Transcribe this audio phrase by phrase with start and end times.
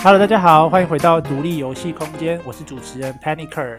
[0.00, 3.78] Hello，大家好，欢迎回到独立游戏空间，我是主持人 Panicer。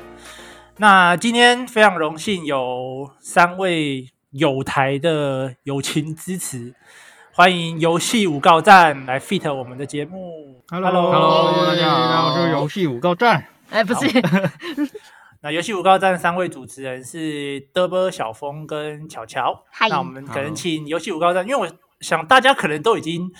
[0.75, 6.75] 那今天非常荣幸有三位友台的友情支持，
[7.31, 10.61] 欢迎游戏五告站来 fit 我们的节目。
[10.67, 13.45] Hello，Hello，大家好，我是游戏五告站。
[13.69, 14.21] 哎，不是。
[15.41, 19.63] 那游戏五告站三位主持人是德波、小峰跟巧巧。
[19.89, 21.65] 那我们可能请游戏五告站，因为我
[22.01, 23.31] 想大家可能都已经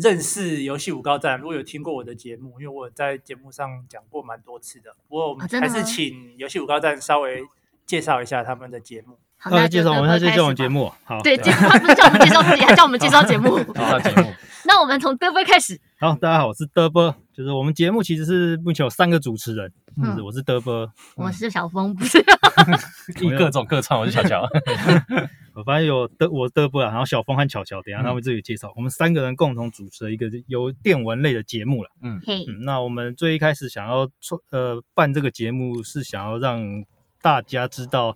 [0.00, 4.96] 认识游戏五高站，如果有听过我的节目，因为我在节目上讲过蛮多次的。
[5.08, 7.42] 不过我们还是请游戏五高站稍微
[7.84, 9.18] 介绍一下他们的节目。
[9.36, 10.90] 好，那介绍我们，他介绍我们节目。
[11.04, 13.58] 好，对，介绍不是叫我们介绍自己，还叫我们介绍节目。
[13.74, 14.32] 介绍节目。
[14.64, 15.78] 那我们从德波开始。
[15.98, 19.72] 好，大家好，我是德波，就是我们节目其实是目前有三个主持人。
[19.96, 22.22] 嗯，我是德波，我是小峰，不是。
[23.18, 24.46] 你各种各唱，我是巧巧。
[25.54, 28.70] 我发现有德，我是德波啊，然后小峰和巧巧，等下他们自己介绍。
[28.76, 31.88] 我们三个人共同主持了一个有电玩类的节目了。
[32.02, 32.44] 嗯，嘿。
[32.62, 36.62] 那我们最一开始想要做呃办这个节目，是想要让
[37.22, 38.14] 大家知道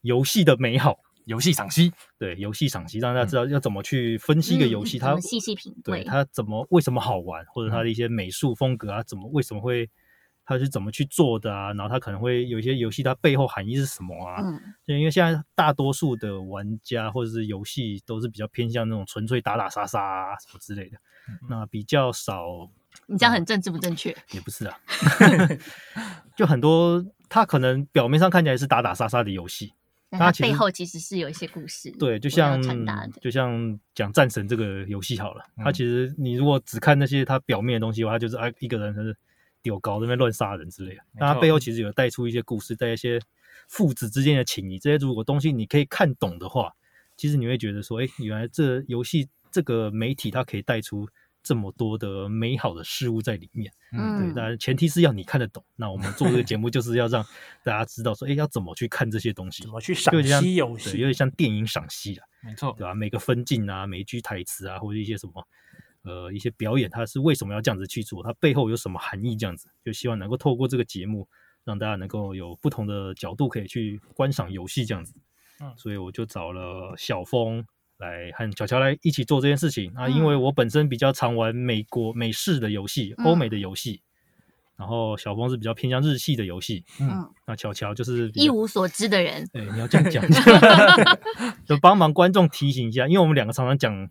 [0.00, 0.96] 游戏的美好。
[1.26, 9.88] 游戏赏析，对，游戏赏析，让大家知道要怎么去分析一个游戏，它细细品，对它怎么为什么好玩，或者它的一些美术风格啊，怎么为什么会
[10.44, 11.72] 它是怎么去做的啊？
[11.72, 14.42] 然后它可能会有一些游戏它背后含义是什么啊？
[14.42, 20.98] 嗯，就因为现在大多数的玩家或者是游戏都是比较偏向那种纯粹打打杀杀啊什么之类的，
[21.48, 22.44] 那比较少。
[23.06, 24.14] 你这样很政治不正确？
[24.32, 24.78] 也不是啊，
[26.36, 29.72] 就很多它可能表面上看起来是打打杀杀的游戏。
[30.18, 32.60] 它背后其实是有一些故事，对，就像
[33.20, 39.16] 就像讲战神这个游戏好了，它其实你如果只看那些它表面的东西的话，它就是啊一个人他是
[39.62, 43.20] 丢高那边乱杀人之类的，那它背后其实有带出一些故事，带一些
[43.68, 46.72] 父子之间的情谊，这些如果东西你可以看懂的话，
[47.16, 51.08] 其实你会觉得说，哎，原来这游戏这个媒体它可以带出。
[51.44, 55.62] 这么多的美好的事物在里面，嗯，对，但前提是要你看得懂。
[55.76, 57.22] 那我们做这个节目就是要让
[57.62, 62.94] 大家知道说，哎，要怎么去看这些东西，怎么去赏析游戏，有点像电影赏析了，没错，对吧？
[62.94, 65.46] 每个分镜啊，每一句台词啊，或者一些什么，
[66.02, 68.22] 呃，一些表演，它是为什么要这样子去做？
[68.22, 69.36] 它背后有什么含义？
[69.36, 71.28] 这样子，就希望能够透过这个节目，
[71.62, 75.14] 让大家能够有不同的角度可以去观赏游戏这样子。
[75.60, 77.64] 嗯，所以我就找了小峰。
[78.04, 80.06] 来和巧巧来一起做这件事情啊！
[80.08, 84.02] 因为我本身比较常玩美国美式的游戏、欧美的游戏，
[84.76, 86.84] 然后小峰是比较偏向日系的游戏。
[87.00, 89.48] 嗯，那巧巧就是一无所知的人。
[89.52, 90.22] 对，你要这样讲，
[91.64, 94.08] 就帮忙观众提醒一下，因为我们两个常常讲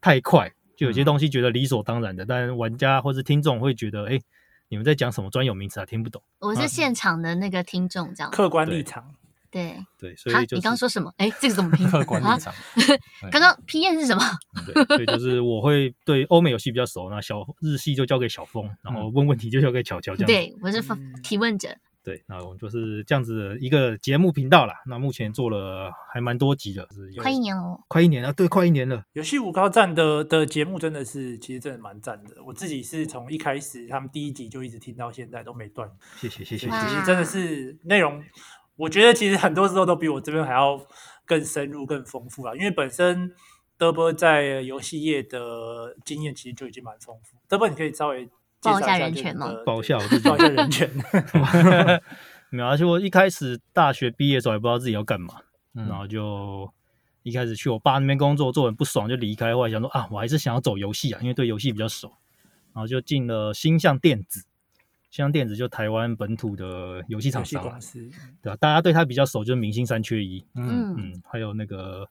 [0.00, 4.20] 太快，就有些东西觉得理所当然的，但玩家或是听众会觉得，哎，
[4.68, 5.86] 你们在讲什么专有名词啊？
[5.86, 6.20] 听不懂。
[6.40, 9.14] 我是现场的那个听众，这样客观立场。
[9.56, 11.10] 对对，所以你刚刚说什么？
[11.16, 11.88] 哎，这个怎么拼？
[11.88, 12.52] 客观立场。
[13.32, 14.22] 刚刚 PM 是什么？
[14.66, 20.26] 对，所以就是我会对欧美游戏比较熟，那小日系就交给小峰，然后问问题就交给巧巧这样。
[20.26, 20.82] 对，我是
[21.22, 21.68] 提问者。
[22.04, 24.74] 对，那我们就是这样子的一个节目频道啦。
[24.86, 26.86] 那目前做了还蛮多集的，
[27.20, 29.02] 快一年了，快一年了，对，快一年了。
[29.14, 32.36] 游戏五高站的的节目真的是，其实真的蛮赞的。
[32.44, 35.90] 我自己是从一开始他们第一集就一直听到现在都没断。
[36.16, 38.22] 谢谢谢谢，其实真的是内容。
[38.76, 40.80] 我觉得其实很多时候都比我这边还要
[41.24, 42.54] 更深入、更丰富啊！
[42.54, 43.32] 因为本身
[43.78, 47.36] 德波在游戏业的经验其实就已经蛮丰富。
[47.48, 48.26] 德波，你可以稍微
[48.60, 49.52] 介绍一下人权吗？
[49.64, 50.90] 报一下，报一下人权。
[52.50, 55.34] 没有，而且我一开始大学毕业的时候也不知道自己要干嘛，
[55.74, 56.70] 嗯、然后就
[57.22, 59.54] 一开始去我爸那边工作，做很不爽就离开。
[59.54, 62.08] 后来想说啊，我还是想要走游戏啊，因为对游戏比较熟，
[62.72, 64.44] 然后就进了星象电子。
[65.10, 67.62] 像电子就台湾本土的游戏厂商，
[68.42, 68.56] 对吧？
[68.56, 72.06] 大家对他比较熟，就是明星三缺一，嗯嗯，还有那个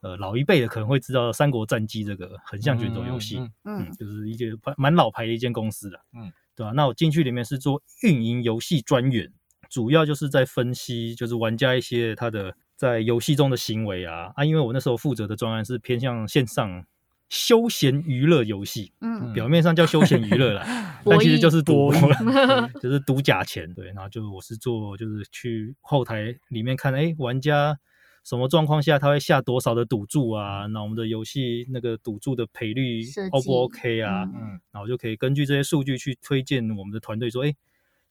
[0.00, 6.72] 呃老一辈的可能会知道《三国战记》这个横向卷轴游戏，嗯，就是一个蛮老牌的一间公司的，嗯，对吧？
[6.72, 9.30] 那我进去里面是做运营游戏专员，
[9.68, 16.86] 主要就是在分析就是玩家一些他的在游戏中的行为啊啊，因为我那时候负责的专案是偏向线上。
[17.32, 21.90] 休闲娱乐游戏，嗯，表面上叫休闲娱乐啦， 但其实就是赌，
[22.78, 23.86] 就是赌假钱，对。
[23.86, 27.78] 然后就是我是做，就是去后台里面看，哎，玩家
[28.22, 30.66] 什么状况下他会下多少的赌注啊？
[30.66, 33.00] 那我们的游戏那个赌注的赔率
[33.30, 34.24] O 不 OK 啊？
[34.24, 37.54] 嗯，然后就可以根据这些数据去推荐我们的团队说，哎，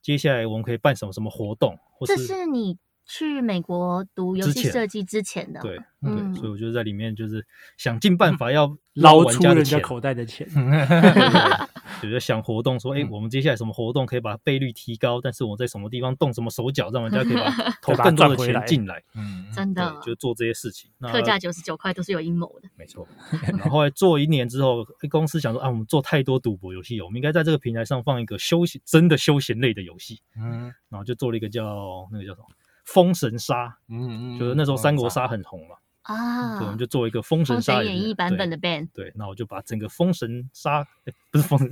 [0.01, 1.77] 接下来我们可以办什么什么活动？
[1.91, 2.75] 或是，这是你
[3.05, 7.45] 去美国读游戏设计之前的，对，嗯，所以我就在里面就是
[7.77, 10.47] 想尽办法要 捞出人家口袋的钱，
[12.01, 17.51] 就是想活动说，哎，我们接下来什么活动可以把倍率提高，但是我在什么地方动什么手脚，让人家可以把
[17.81, 20.89] 投更多的钱进来，嗯，真的，就做这些事情。
[21.01, 23.05] 特价九十九块都是有阴谋的，没错。
[23.41, 32.47] 然后后来做一年之后，公司想说啊，我们做太多赌博游戏，我们应该在这个平台上放一个休闲真的休闲类的游戏，嗯，然后就做了一个叫那个叫什么？
[32.85, 40.85] 封神杀，嗯嗯，就是那时候三国杀很红嘛，啊，对，我们就做一个封神杀演义版本的 band，对，那我就把整个封神杀，
[41.31, 41.71] 不是封神，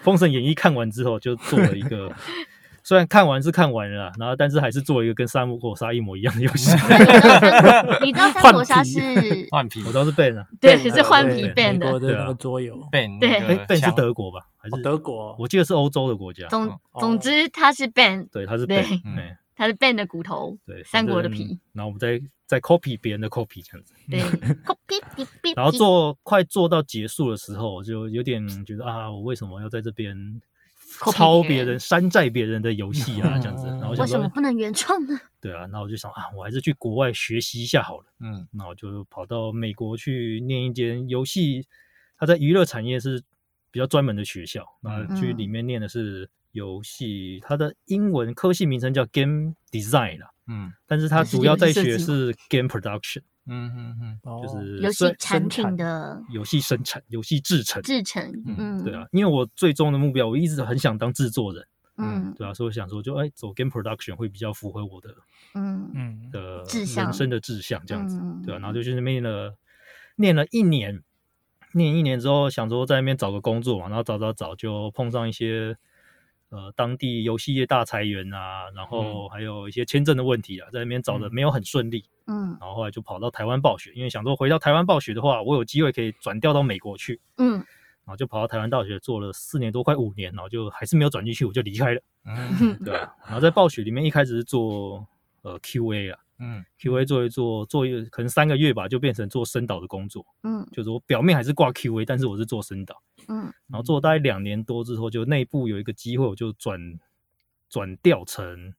[0.00, 2.12] 封神演义看完之后，就做了一个，
[2.82, 6.70] 虽然看完是看完了，然后但是还是做一个跟三国杀一模一样的游戏。
[8.02, 9.00] 你知道三国杀是
[9.50, 12.76] 换皮，我知道是 band 啊，对，是换皮 band 的，对啊，桌游。
[12.92, 14.46] Band，对，哎，band 是德国吧？
[14.56, 15.34] 还是德国？
[15.38, 16.46] 我记得是欧洲的国家。
[16.48, 19.00] 总总之，它是 band，对，它是 band，
[19.56, 24.20] 它是 band 的骨头，对，三国的皮，然后我们再再 copy 别人的 copy 这样子， 对
[24.64, 30.14] ，copy， 然后做快做到结束的时候，我就有点觉得啊，我为什么要在这边
[31.14, 33.38] 抄别人、山寨别人的游戏啊？
[33.38, 35.18] 这样子，然后为什么不能原创呢？
[35.40, 41.66] 对啊，然后我就想啊，我还是去国外学习一下好了，嗯，那我就跑到美国去念一间游戏，
[42.18, 43.22] 它在娱乐产业是
[43.70, 46.28] 比较专门的学校，那去里面念的是。
[46.56, 61.62] 游戏它的英文科系名称叫 Game Design 啦，嗯，但是它主要在学是 Game Production，嗯嗯嗯，就是游戏产品的游戏生产、游戏制成、制成，嗯，对啊，因为我最终的目标，我一直很想当制作人，
[61.98, 65.14] 嗯，对啊，所以我想说，就哎，走 Game Production 会比较符合我的，
[65.54, 66.64] 嗯嗯的。
[66.96, 69.54] 人生的志向这样子，对啊，然后就去那边了，
[70.16, 71.02] 念了一年，
[71.74, 75.76] 念一年之后，想说在那边找个工作嘛，然后找找找，就碰上一些。
[76.56, 95.06] 呃，当地游戏业大裁员啊，然后还有一些签证的问题啊，在那边找的没有很顺利，嗯，然后后来就跑到台湾暴雪，因为想说回到台湾暴雪的话，我有机会可以转调到美国去，嗯，然后就跑到台湾大学做了四年多，快五年，然后就还是没有转进去，我就离开了， 嗯，对啊，然后在暴雪里面一开始是做
[95.42, 96.18] 呃 QA 啊。
[96.38, 100.22] 嗯，QA 做一做，做一可能三个月吧，就变成做深导的工作。
[100.42, 102.94] 嗯，就是我表面还是挂 QA，但是我是做深导。
[103.28, 106.80] 嗯，然后做大概两年多之后，就内部有一个机会，我就转
[107.68, 108.74] 转调成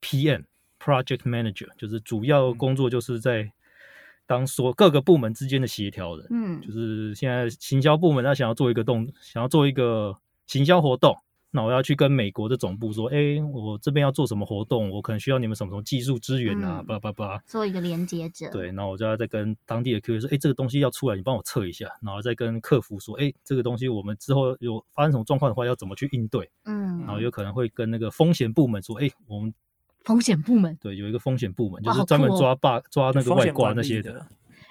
[0.00, 3.52] PM（Project Manager），就是主要工作就是在
[4.26, 6.26] 当所各个部门之间的协调人。
[6.30, 11.16] 嗯，就是现在行销部门他想要做一个动，想要做一个行销活动。
[11.52, 18.48] 那我要去跟美国的总部说，哎、欸，我这边要做什么活动，我可能需要你们什么什么技术支援啊，叭叭叭，做一个连接者。
[18.50, 26.48] 对，然后我就要再跟当地的 QA 说，哎、欸，这个东西要出来，你帮我测一下，然后再跟客服说，哎、欸，这个东西我们之后有发生什么状况的话，要怎么去应对？
[26.66, 29.52] 嗯，然后有可能会跟那个风险部门说，哎、欸，我们
[30.04, 34.24] 风险部门对，有一个风险部门，就是专门抓 bug、抓那个外挂那些的。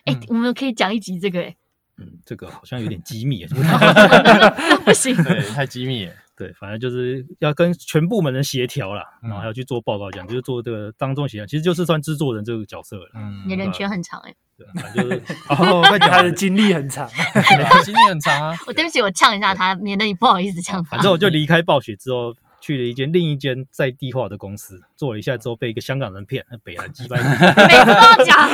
[0.05, 1.57] 哎、欸，我们可以讲一集这个、欸，哎，
[1.97, 3.45] 嗯，这个好像有点机密，
[4.85, 6.09] 不行，对，太机密。
[6.39, 13.09] 对，反正就是要跟全部门人协调啦，然后还要去做报告，讲就是做这个当中协调，其实就是算制作人这个角色了。
[13.13, 14.33] 嗯，你的人权很长哎。
[14.57, 15.21] 对，反正就是
[15.51, 17.09] 哦，他的经历很长，
[17.83, 18.57] 经历很长啊。
[18.65, 20.81] 我对不起，我呛一下他，免得你不好意思呛。
[20.85, 28.49] 反正我就离开暴雪之后，去了一间另一间在地化的公司，做了一下之后，被一个香港人骗，北兰鸡掰，每次都讲，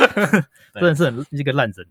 [0.74, 1.86] 真的是很一个烂人。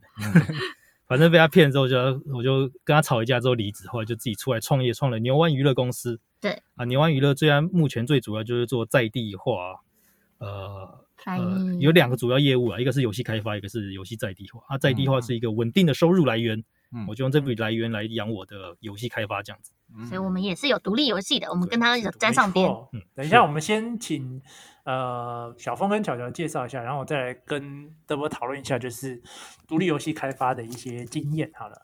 [1.07, 1.95] 反正被他骗之后，就
[2.33, 6.19] 我就跟他吵一架之后离职，后来就自己出来创业，创了牛湾娱乐公司。
[6.41, 9.81] 对啊，牛湾娱乐虽然目前最主要就是做在地化，
[10.39, 14.61] 呃，呃有两个主要业务啊，一个是游戏开发，一个是游戏在地化。
[14.67, 16.57] 啊，在地化是一个稳定的收入来源，
[16.91, 19.71] 嗯、我就用这笔来源来养我的游戏开发这样子。
[20.07, 22.69] 所以我们也是有独立游戏的，我们跟他有沾上边。
[22.93, 24.41] 嗯，等一下，我们先请。
[24.83, 29.19] 呃，小峰跟巧巧介绍一下，然后我再来跟德波讨论一下，就是
[29.67, 31.49] 独立游戏开发的一些经验。
[31.55, 31.81] 好了，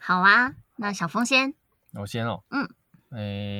[0.00, 1.54] 好啊，那小峰先，
[1.94, 2.68] 我先哦，嗯，
[3.12, 3.18] 诶、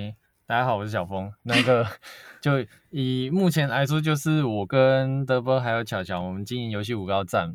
[0.09, 1.33] 欸，大家好，我是小峰。
[1.45, 1.87] 那个，
[2.43, 2.55] 就
[2.91, 7.55] 以目前来说，就是我跟德波还有巧巧，我们经营游戏五高站。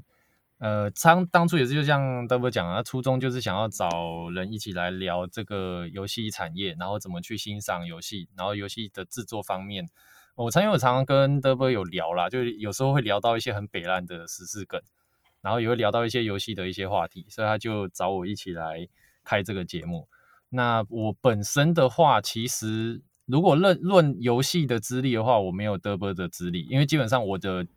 [0.60, 9.88] 呃，当当初也是就像德波讲的，初衷就是想要找人一起来聊这个游戏产业，然后怎么去欣赏游戏，然后游戏的制作方面。
[10.36, 14.82] 我常有常常跟德波有聊啦，就有时候会聊到一些很北烂的时事梗，
[15.42, 18.88] 然后也会聊到一些游戏的一些话题，所以他就找我一起来
[19.24, 20.08] 开这个节目。
[20.50, 27.68] 那我本身的话，其实如果论论游戏的资历的话，我没有德波的资历，因为基本上我的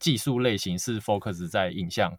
[0.00, 2.18] 技术类型是 focus 在影像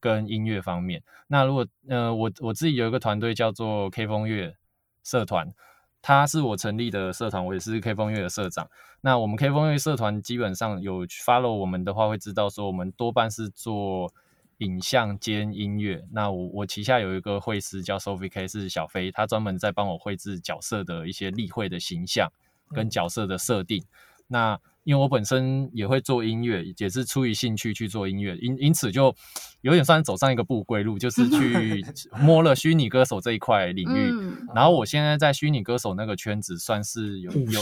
[0.00, 1.04] 跟音乐方面。
[1.28, 4.56] 那如果呃我我自己有一个团队叫做 K 风乐
[5.04, 5.54] 社团。
[6.00, 8.70] 它是我成立的社团，我也是 K 风乐的社长。
[9.00, 14.10] 那我们 K 风乐社团基本上有 follow 我们的话，会知道说我们多半是做
[14.58, 16.06] 影像兼音乐。
[16.12, 22.32] 那我我旗下有一个绘师叫 Sophie K，是小飞，他专门在帮我绘制角色的一些立绘的形象
[22.68, 23.82] 跟角色的设定。
[23.82, 23.88] 嗯、
[24.28, 29.14] 那因为我本身也会做音乐，也是出于兴趣去做音乐，因因此就
[29.60, 31.84] 有点算走上一个不归路，就是去
[32.18, 34.08] 摸了虚拟歌手这一块领域。
[34.10, 37.60] 嗯、然后我现在在虚拟歌手那个圈子算是有有，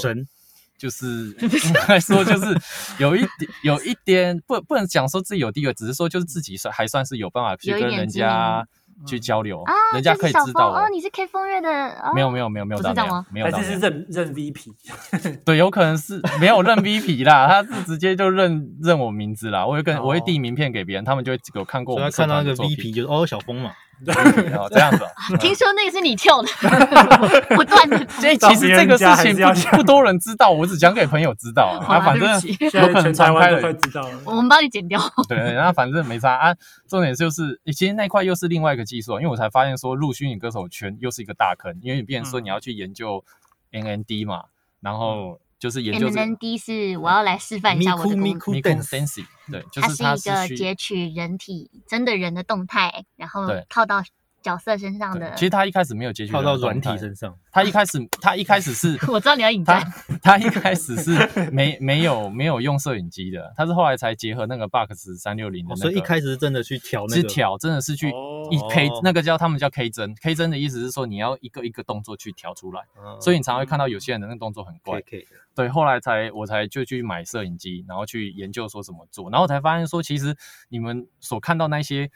[0.78, 2.56] 就是 应该说就是
[3.00, 8.64] 有一点有一点不不能讲说自己有地位，只是说就是自己算还算是有办法去跟人家。
[9.06, 10.88] 去交流啊，人家可以知道哦。
[10.90, 11.68] 你是 K 风月的？
[12.14, 13.26] 没有没有没有没有这样吗？
[13.30, 14.72] 没有，这是是认认 VP？
[15.44, 19.66] 对，有可能是没有认 VP 啦，他是直接就认认我名字啦。
[19.66, 23.72] 我会跟我会递名片给别人，他们就会有看过我们看到那个 VP 就是哦小峰嘛。
[24.04, 24.14] 对，
[24.70, 25.04] 这样子。
[25.40, 26.48] 听说那个是你跳的，
[27.56, 27.98] 不断的。
[28.10, 31.78] 所以其实这个事情不多人知道，我只讲给朋友知道。
[31.86, 32.28] 啊，反正
[32.60, 34.08] 有可能传开了，知道。
[34.24, 35.00] 我们帮你剪掉。
[35.28, 36.54] 对，那反正没差啊。
[36.86, 43.24] 重点就是，其实那块又是另外一个技术，因为我才发现说，入虚拟歌手圈又是一个大坑，因为你变成说你要去研究
[43.72, 44.44] NND 嘛，
[44.80, 45.40] 然后。
[45.58, 48.38] 就是研究 NND 是我要来示范一下我的功能。
[48.38, 54.02] Miku Dancing，对，就是它是一个截取人体真的人的动态，然后套到
[54.46, 55.32] 角色身上的。
[55.34, 59.82] 其实他一开始没有截取套到软体身上，他一开始他一开始是， 我知道你要引战。
[60.22, 65.80] 他一开始是没没有没有用摄影机的，他是后来才结合那个 Box 三六零的那个。
[65.82, 68.08] 所以一开始是真的去调那个，是调，真的是去
[68.50, 72.82] 一 K 那个叫他们叫 K 帧，K 帧的意思是说你要一个一个动作去调出来，
[73.20, 75.02] 所以你常常会看到有些人的那个动作很怪。
[75.54, 80.36] 对，后来才我才就去买摄影机，然后去研究说怎么做，然后才发现说，其实
[80.68, 82.10] 你们所看到那些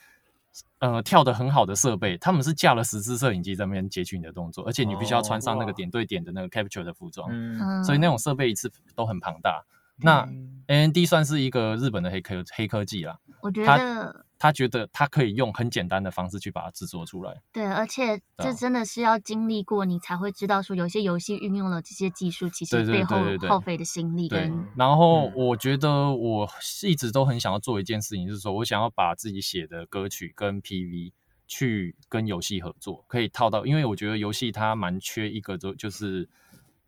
[0.78, 9.62] 呃跳的很好的设备，他们是架了十支摄影机在那边截取你的动作，而且你必须要穿上那个点对点的那个 capture 的服装，哦、所以那种设备一次都很庞大。
[9.62, 10.28] 嗯、那
[10.66, 14.24] A N D 算是一个日本的黑科黑科技啦，我觉得。
[14.42, 17.42] 他觉得他可以用很简单的方式去把它制作出来。
[17.52, 24.66] 对，而且这真的是要经历过，你才会知道说，有些游戏运用了这些技术，其实背后耗费的心力跟。
[24.74, 26.48] 然后我觉得我
[26.82, 31.12] 一直都很想要做一件事情，就是说我想要把自己写的歌曲跟 PV
[31.46, 36.26] 去跟游戏合作，可以套到，因为我觉得游戏它蛮缺一个，就就是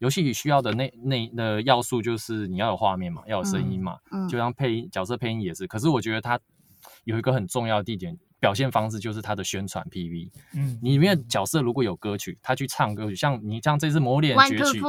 [0.02, 5.66] 游戏里需要的那那的要素，就是你要有画面嘛，要有声音嘛，嗯，就像配音角色配音也是。
[5.66, 6.38] 可是我觉得它。
[7.04, 10.28] 有一个很重要的地点表现方式，就是它的宣传 PV。
[10.52, 14.80] 嗯，里面角色如果有歌曲，他去唱歌曲，像你像这次魔物猎人崛起，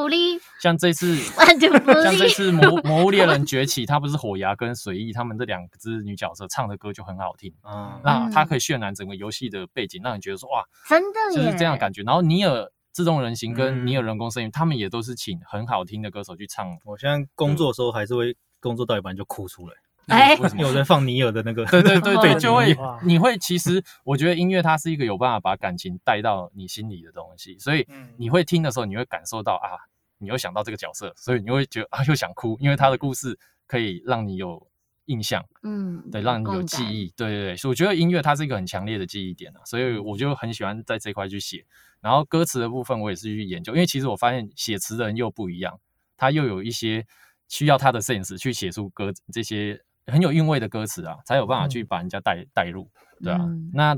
[0.59, 7.53] 像这次像这次魔魔物猎人崛起，他不是火牙跟随意他们这两只女角色唱的歌就很好听。
[7.63, 12.01] 嗯，那它可以渲染整个游戏的背景，让你觉得说哇，真的就是这样感觉。
[12.01, 16.77] 然后尼尔自动人形跟尼尔人工声音，他们也都是请很好听的歌手去唱。
[16.85, 19.75] 我现在工作的时候还是会工作到一半就哭出来。
[20.07, 21.65] 哎，有人放尼尔的那个？
[21.71, 29.79] 对对对对， 就会你会其实，我觉得音乐它是一个有办法把感情带到你心里的东西，所以你会听的时候，你会感受到啊，
[30.17, 34.67] 你又想到这个角色，所以你会觉得啊，又想哭，因为他的故事可以让你有
[35.05, 41.65] 印象，嗯，对，让你有记忆，对对对，所以我觉得音乐它是一个很强烈的记忆点啊，所以我就很喜欢在这块去写，
[42.01, 45.79] 然后歌词的部分我也是去研究，因为其实我发现写词的人又不一样，
[46.17, 47.05] 他又有一些
[47.47, 49.81] 需要他的 sense 去写出歌这些。
[50.05, 52.91] 很有韵味的歌词啊，才有办法去把人家带带入，
[53.23, 53.37] 对啊。
[53.39, 53.97] 嗯、那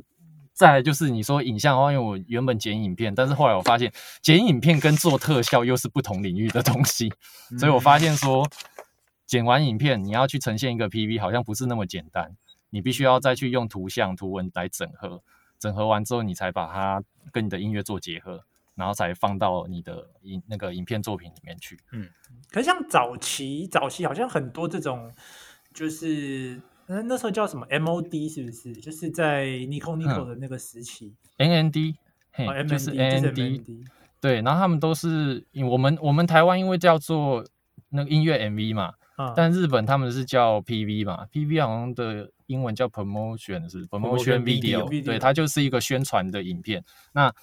[0.53, 7.11] 再来就是你说影像的话，因为我原本剪影片，但是后来我发现剪影片跟做特效又是不同领域的东西，
[7.49, 8.47] 嗯、所以我发现说
[9.25, 12.35] 剪完影片你要去呈现一个 PV，好像不是那么简单，
[12.69, 15.21] 你必须要再去用图像图文来整合，
[15.59, 18.43] 整合完之后你才把它跟你的音乐做结合，
[18.75, 21.79] 然后才放到你的影那个影片作品里面去。
[21.91, 22.09] 嗯，
[22.51, 25.11] 可是像早期早期好像很多这种。
[25.73, 28.71] 就是那那时候叫什么 MOD 是不是？
[28.71, 31.95] 就是在 Nico Nico 的那个时期，NND，
[32.31, 33.85] 嘿，就是 NND，
[34.21, 37.45] 对，然后他们都是，我们我们台湾因为叫做
[37.89, 38.93] 那个音乐 MV 嘛，
[39.35, 46.83] 但日本他们是叫 PV 嘛，PV 好像的英文叫 Promotion 是 Promotion Video，对，它就是一个宣传的影片。
[47.13, 47.33] 那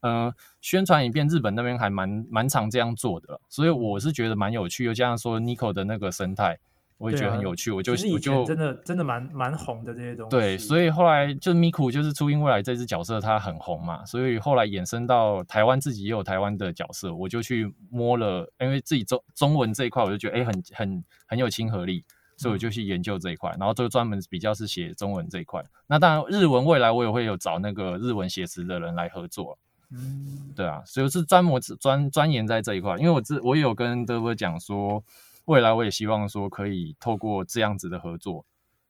[0.00, 6.58] 呃，宣传影片日本那边还蛮蛮常这样做的，所以我是觉得蛮有趣，又加上说 Nico 的那个生态。
[7.04, 10.30] 我也觉得很有趣，啊、我就我就真的真的蛮蛮红的这些东西。
[10.30, 22.02] 对，所以后来就 Miku 就是初音未来这只角色，它很红嘛，所以后来衍生到台湾自己也有台湾的角色，我就去摸了，因为自己中中文这一块，我就觉得哎、欸、很很很有亲和力，
[22.38, 25.62] 所以我就去研究这一块，嗯、然后就专门比较是写中文这一块。
[25.86, 29.58] 那当然日文未来我也会有找那个日文写词的人来合作。
[29.90, 32.96] 嗯，对啊，所以是专门专钻研在这一块。
[32.96, 35.00] 因为我自我也有跟德波讲说，
[35.46, 38.44] 未来我也希望说可以透过这样子的合作，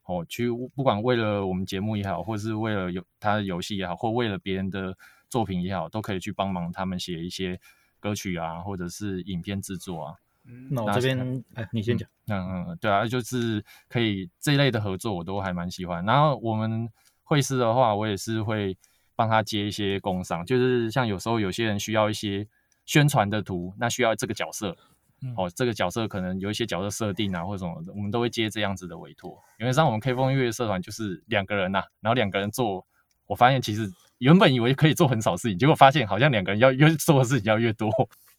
[0.05, 4.97] 哦，去不管为了我们节目也好，或是为了游他的游戏也好，或为了别人的
[5.29, 7.61] 作品也好，都可以去帮忙他们写一些
[8.01, 10.15] 歌曲啊，或者是影片制作啊。
[10.47, 12.09] 嗯，那我这边哎，你先讲。
[12.29, 16.05] 嗯嗯，对啊，就是可以这一类的合作，我都还蛮喜欢。
[16.05, 16.89] 然后我们
[17.23, 18.77] 会师的话，我也是会。
[19.17, 22.45] 帮他接一些工商，就是像有时候有些人需要一些
[22.85, 24.94] 宣传的图，那需要这个角色，嗯、
[25.37, 29.37] 哦，这个角色可能有一些角色设定啊或者什么的，我们都会接这样子的委托。
[29.59, 32.85] 因为像我们 K 风音乐社团就是两个人呐、啊，然后两个人做，
[33.27, 37.91] 我发现其实原本以为可以做很少事情，结果发现好像两个人要越做的事情要越多，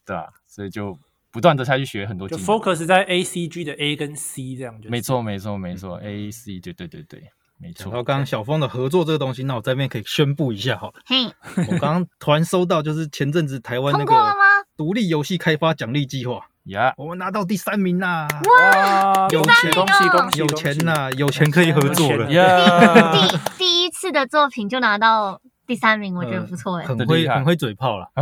[0.05, 0.29] 对吧、啊？
[0.47, 0.97] 所以就
[1.31, 2.27] 不断的下去学很多。
[2.27, 4.89] 就 focus 在 A C G 的 A 跟 C 这样就。
[4.89, 7.23] 没错，没错，没错，A C，对对对对。
[7.57, 10.91] 没错，然后刚刚小峰的合作这个东西，那我这边可以宣布一下哈。
[11.05, 11.15] 嘿，
[11.69, 14.13] 我刚刚突然收到，就是前阵子台湾那个
[14.75, 18.27] 独立游戏开发奖励计划，呀，我们拿到第三名啦！
[18.27, 22.25] 哇，有钱，恭喜恭喜，有钱呐，有钱可以合作了。
[22.27, 28.09] 第 第一次的作品就拿到第三名，我觉得不错哎，很会很会嘴炮了，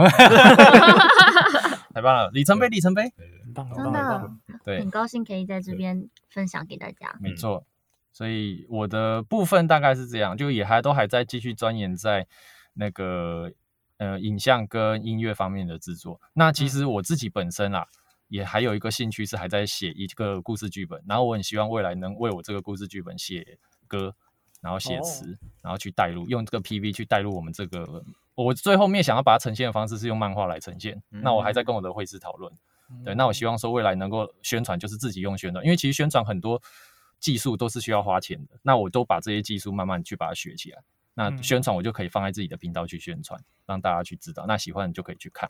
[1.94, 2.30] 太棒了！
[2.32, 3.14] 里程碑，里程碑，
[3.54, 4.32] 真的，
[4.66, 7.16] 对，很高兴可以在这边分享给大家。
[7.20, 7.64] 没错。
[8.12, 12.28] 所以我的部分大概是这样，就也还都还在继续钻研在
[12.76, 13.52] 那个
[13.98, 16.22] 呃影像跟音乐方面的制作。
[16.34, 17.88] 那其实我自己本身啦，
[18.28, 24.16] 也还有一个兴趣是还在写一个故事剧本，然后我很希望未来能为我这个故事剧本写歌，
[24.62, 28.04] 然后写词，然后去带入，用这个 PV 去带入我们这个。
[28.36, 31.02] 我最后面想要把它呈现的方式是用漫画来呈现。
[31.10, 32.52] 那我还在跟我的绘师讨论。
[33.06, 36.62] 对，那我希望说未来能够宣传，就是自己用宣传，因为其实宣传很多。
[37.20, 40.84] 技术都是需要花钱的，那我都把这些技术慢慢去把它学起来。
[41.14, 44.44] 那宣传我就可以放在自己的频道去宣传，让大家去知道。
[44.46, 45.50] 那喜欢你就可以去看，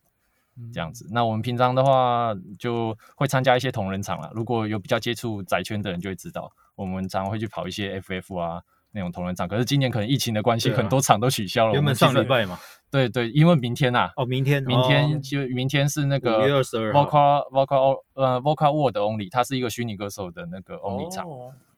[0.73, 1.07] 这样子。
[1.11, 4.31] 那我们平常的话就会参加一些同人场了。
[4.33, 9.47] 如果有比较接触宅圈的人就会知道，我们常常会去跑一些 FF 啊那种同人场。
[9.47, 11.73] 可是今年可能疫情的关系，很多场都取消了。
[11.73, 12.59] 原本上礼拜嘛，
[12.91, 21.25] 对对，因为明天呐，哦，明天，明天就明天是那个 Vocal Vocal 呃 Vocal World Only，它是一个虚拟歌手的那个 Only 场。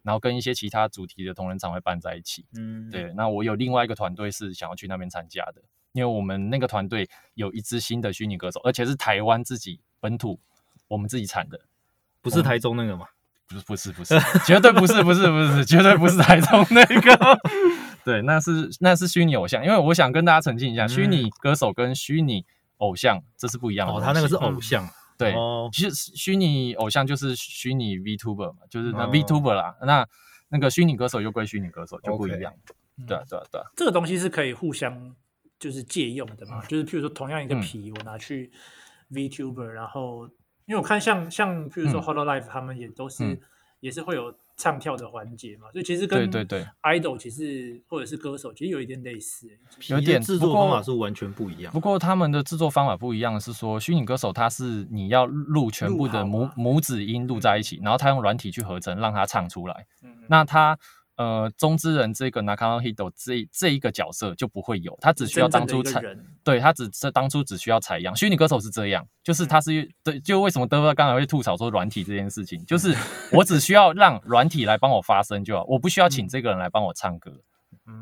[0.04, 3.12] 然后跟一些其他主题的同人场会办在一起，嗯，对。
[3.15, 5.63] 那我有另外一个团队是想要去那边参加的，
[5.95, 10.38] 因为我们那个团队有一支新的虚拟歌手，而且是台湾自己本土
[10.89, 11.58] 我们自己产的，
[12.21, 13.08] 不是台中那个吗？
[13.47, 17.39] 不是，不是，不是，绝对不是，不是，不是，绝对不是台中那个。
[18.03, 22.43] 对，那是那是虚拟偶像，因为我想跟大家澄清一下，虚拟歌手跟虚拟
[22.77, 23.93] 偶像这是不一样的。
[23.93, 24.86] 哦，他那个是偶像。
[25.17, 25.34] 对，
[25.71, 29.75] 其实虚拟偶像就是虚拟 VTuber 嘛，就是那 VTuber 啦。
[29.81, 30.05] 那
[30.49, 32.51] 那个虚拟歌手又归虚拟歌手，就不一样。
[33.08, 33.67] 对啊，对啊，对啊。
[33.77, 35.15] 这个东西是可以互相
[35.65, 36.63] 就是借用的嘛？
[36.65, 38.51] 就是譬如说，同样一个皮，我拿去
[39.12, 40.28] VTuber，然后
[40.65, 43.39] 因为我看像像譬如说 Hollow Life 他们也都是
[43.80, 44.34] 也是会有。
[44.58, 49.49] 唱跳的环节嘛，所以其实跟对对对，idol 其实或者是歌手其实有一点类似，
[49.89, 51.73] 有点制作方法是完全不一样。
[51.73, 59.86] 不过他们的制作方法不一样，是说虚拟歌手他是你要录全部的母母子音录在一起，然后他用软体去合成，让他唱出来。
[60.30, 60.80] 那他。
[61.17, 66.01] 呃，中之人这个 Nakano Hito 这这一个角色就不会有，他只需要当初采，
[66.43, 68.13] 对他只是当初只需要采样。
[68.15, 72.93] 虚拟歌手是这样，就是他是对，就为什么德哥刚才会吐槽说软体这件事情，就是
[73.32, 77.32] 我只需要让软体来帮我发声就好，我不需要请这个人来帮我唱歌。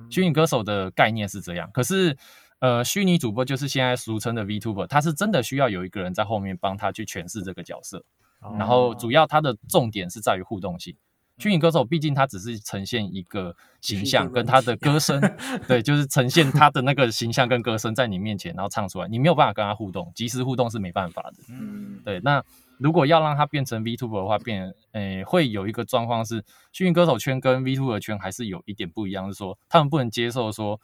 [0.09, 2.17] 虚拟歌手的概念是这样，可是
[2.59, 8.03] 呃，虚拟主播就是现在俗称的 VTuber，他是真的需要有一个人在后面帮他去诠释这个角色，
[8.57, 10.95] 然后主要他的重点是在于互动性。
[11.39, 15.19] 虚拟歌手毕竟他只是呈现一个形象跟他的歌声，
[15.67, 21.33] 对， 就是呈现他的那个形象跟歌声在你面前，然后唱出来，你没有办法跟他互动，即时互动是没办法的。
[21.49, 22.19] 嗯，对。
[22.19, 22.41] 那
[22.77, 30.79] 如果要让他变成 VTuber 的话，变，诶、欸，会有一个状况是，虚拟歌手圈跟 VTuber 圈还是有一点不一样，是说他们不能接受说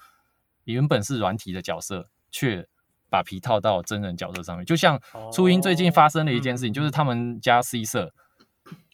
[0.64, 2.68] 原本是软体的角色，却
[3.08, 4.66] 把皮套到真人角色上面。
[4.66, 5.00] 就像
[5.32, 8.12] 初音最近发生的一件事情，就是他们家 C 社，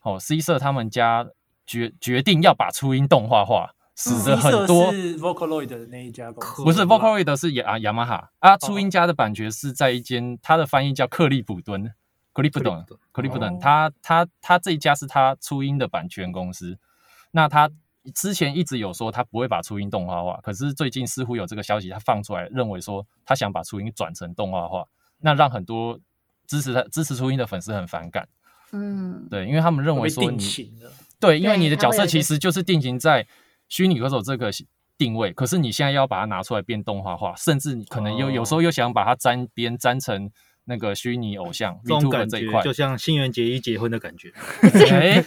[0.04, 1.26] 哦，C 社他们家。
[1.66, 8.58] 决决定要把初音动画化，使得很多是 Vocaloid 的那一家公司，不是 Vocaloid 是雅雅马哈啊。
[8.58, 11.92] 初音家的版权是在一间，他的翻译叫克利普敦，
[12.34, 13.58] 克利普敦，克利普敦。
[13.60, 16.78] 他他他这一家是他初音的版权公司。
[17.32, 17.70] 那他
[18.14, 24.86] 之前一直有说他不会把初音动画化，可是最近似乎有这个消息，他放出来认为说他想把初音转成动画化，
[25.20, 26.00] 那让很多
[26.46, 28.28] 支持他支持初音的粉丝很反感。
[28.72, 30.38] 嗯，对，因为他们认为说你。
[31.20, 33.26] 对，因为你的角色其实就是定型在
[33.70, 34.52] 虚拟歌手这个
[34.98, 40.32] 定位，可是你现在要把它拿出来变动画化，甚至你可能又、哦、有时候又想把它沾边沾成。
[40.68, 44.34] 那个虚拟偶像，这种感觉就像新垣结衣结婚的感觉。
[44.92, 45.24] 哎，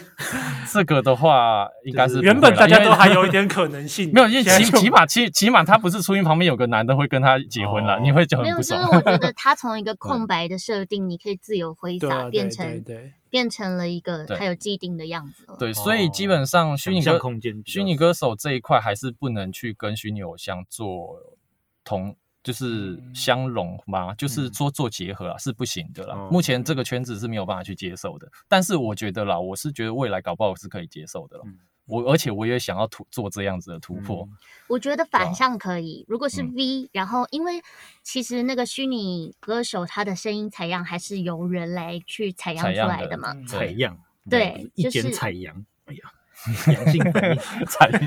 [0.69, 8.81] 这个的话应该是原本大家都还有一点可能性， 没有，因为起起码起起码他不是初音旁边有个男的会跟他结婚了，哦、你会就很不爽。
[8.81, 12.83] 没有，就是我觉得 他从一个空白的设定，你可以自由挥洒，变成
[13.29, 15.45] 变成了一个它有既定的样子。
[15.57, 17.19] 对，所以基本上虚拟歌
[17.65, 21.17] 虚拟歌手这一块还是不能去跟虚拟偶像做
[21.83, 22.15] 同。
[22.41, 26.15] 就是相融嘛，嗯、就是说做结合啊，是不行的啦。
[26.17, 28.31] 嗯、目前这个圈子是没有办法去接受的。
[28.47, 31.43] 但是我觉得啦，我是觉得未来搞不好是可以接受的了。
[31.89, 34.27] 嗯、我而且我也想要突做这样子的突破。
[34.67, 37.61] 我觉得反向可以，如果是 V，、嗯、然后因为
[38.03, 43.33] 其实那个虚拟歌手他的声音采样还是由人来去采样出来的嘛。
[43.47, 43.97] 采样，
[44.29, 45.65] 对，一剪采样。
[45.85, 46.01] 哎呀，
[46.73, 48.01] 阳性反应 采样。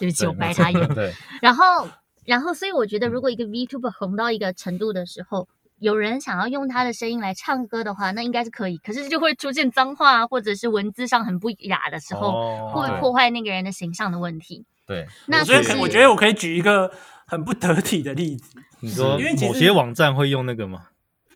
[0.00, 0.94] 对不起，我白他眼。
[0.94, 1.88] 对，然后。
[2.26, 5.48] 然后，所以我觉得，如果一个 VTuber 红到一个程度的时候，
[5.78, 8.78] 有人想要用他的声音来唱歌的话，那应该是可以。
[8.78, 14.64] 可是就会出现脏话或者是文字上很不雅的时候，哦、会破坏那个人的形象的问题。
[14.86, 16.90] 对，那我觉得我觉得我可以举一个
[17.26, 18.58] 很不得体的例子。
[18.80, 20.86] 你说，因为某些网站会用那个吗？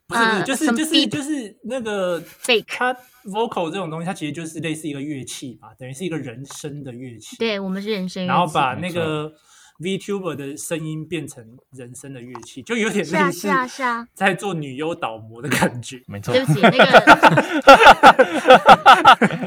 [0.07, 7.37] 不是，就是就是就是那个 fake，它 vocal 这种东西，它其实就是类似一个乐器吧，等于是一个人声的乐器。
[7.37, 9.33] 对，我们是人声乐器，然后把那个。
[9.81, 16.03] VTuber 的声音变成人声的乐器，就有点类似，是啊，是啊，在做女优导模的感觉。
[16.07, 16.77] 没错，对不起，那个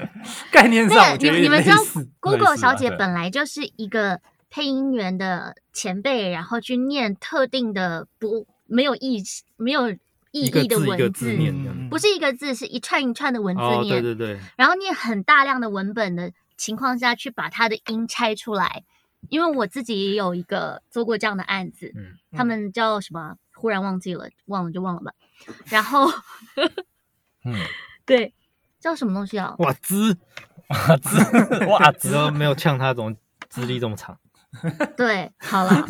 [0.52, 1.78] 概念上，你你们知道
[2.20, 9.22] ，Google 小姐本来就是一个配音员的前辈，然后去念特定的不没有意
[9.56, 9.92] 没有
[10.32, 11.38] 意义的文字，
[11.92, 18.84] 不是一个字，是一串一串的文字念，对对对，然后念很大量的文本的情况下去把它的音拆出来。
[19.30, 23.36] 因为我自己也有一个做过这样的案子，嗯，他们叫什么？
[23.56, 25.14] 忽然忘记了，忘了就忘了吧。
[25.68, 26.10] 然后，
[27.46, 27.56] 嗯，
[28.06, 28.34] 对，
[28.80, 29.56] 叫什么东西啊？
[29.60, 30.18] 哇资，
[30.70, 33.16] 哇资，哇资都没有像他这种
[33.48, 34.18] 资历这么长。
[34.98, 35.86] 对，好了，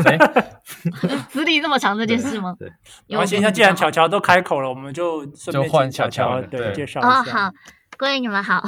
[1.29, 2.55] 资历这么长这件事吗？
[2.59, 2.71] 对，
[3.07, 7.09] 因为现在既然巧巧都开口了，我们就顺便换巧巧对介绍一下。
[7.09, 7.51] 哦，好，
[7.97, 8.61] 各位你们好，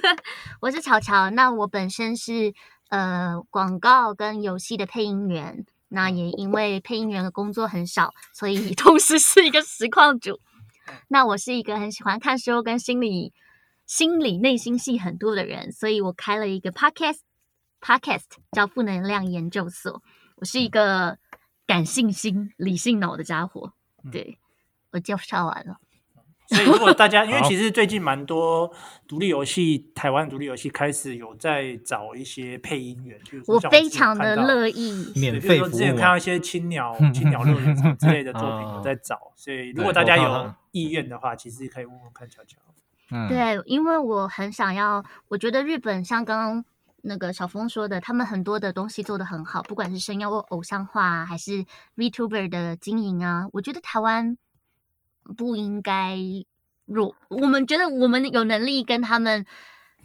[0.62, 2.54] 我是巧巧，那我本身是。
[2.88, 10.40] 呃，广告跟游戏的配音员，那也因为配音员的工作很少，所以 同时是一个实况主。
[11.08, 13.32] 那我是一个很喜欢看书跟心理、
[13.86, 20.02] 心理内心戏很多的人，所以我开了一个 podcast，podcast 叫负能量研究所。
[20.36, 21.18] 我是一个
[21.66, 23.72] 感性心、理性脑的家伙。
[24.12, 24.38] 对，
[24.92, 25.78] 我介绍完了。
[26.48, 28.72] 所以，如果大家 因为其实最近蛮多
[29.08, 35.68] 独立游戏，台湾独立游戏开始有在找一些配音员，就是我非常的乐意免费服务。
[35.68, 42.58] 之前看到一些青鸟、青鸟乐园之类的作品 有在找，所以如果大家有意愿的话，其实可以问问看乔乔。
[43.10, 46.64] 嗯， 对，因为我很想要，我觉得日本像刚刚
[47.02, 51.64] 那个小峰说的，他们很多的东西做得很好，不管是声优偶像化还是
[51.96, 54.36] VTuber 的经营啊，我觉得台湾。
[55.36, 56.16] 不应该
[56.84, 59.44] 弱，我们觉得我们有能力跟他们，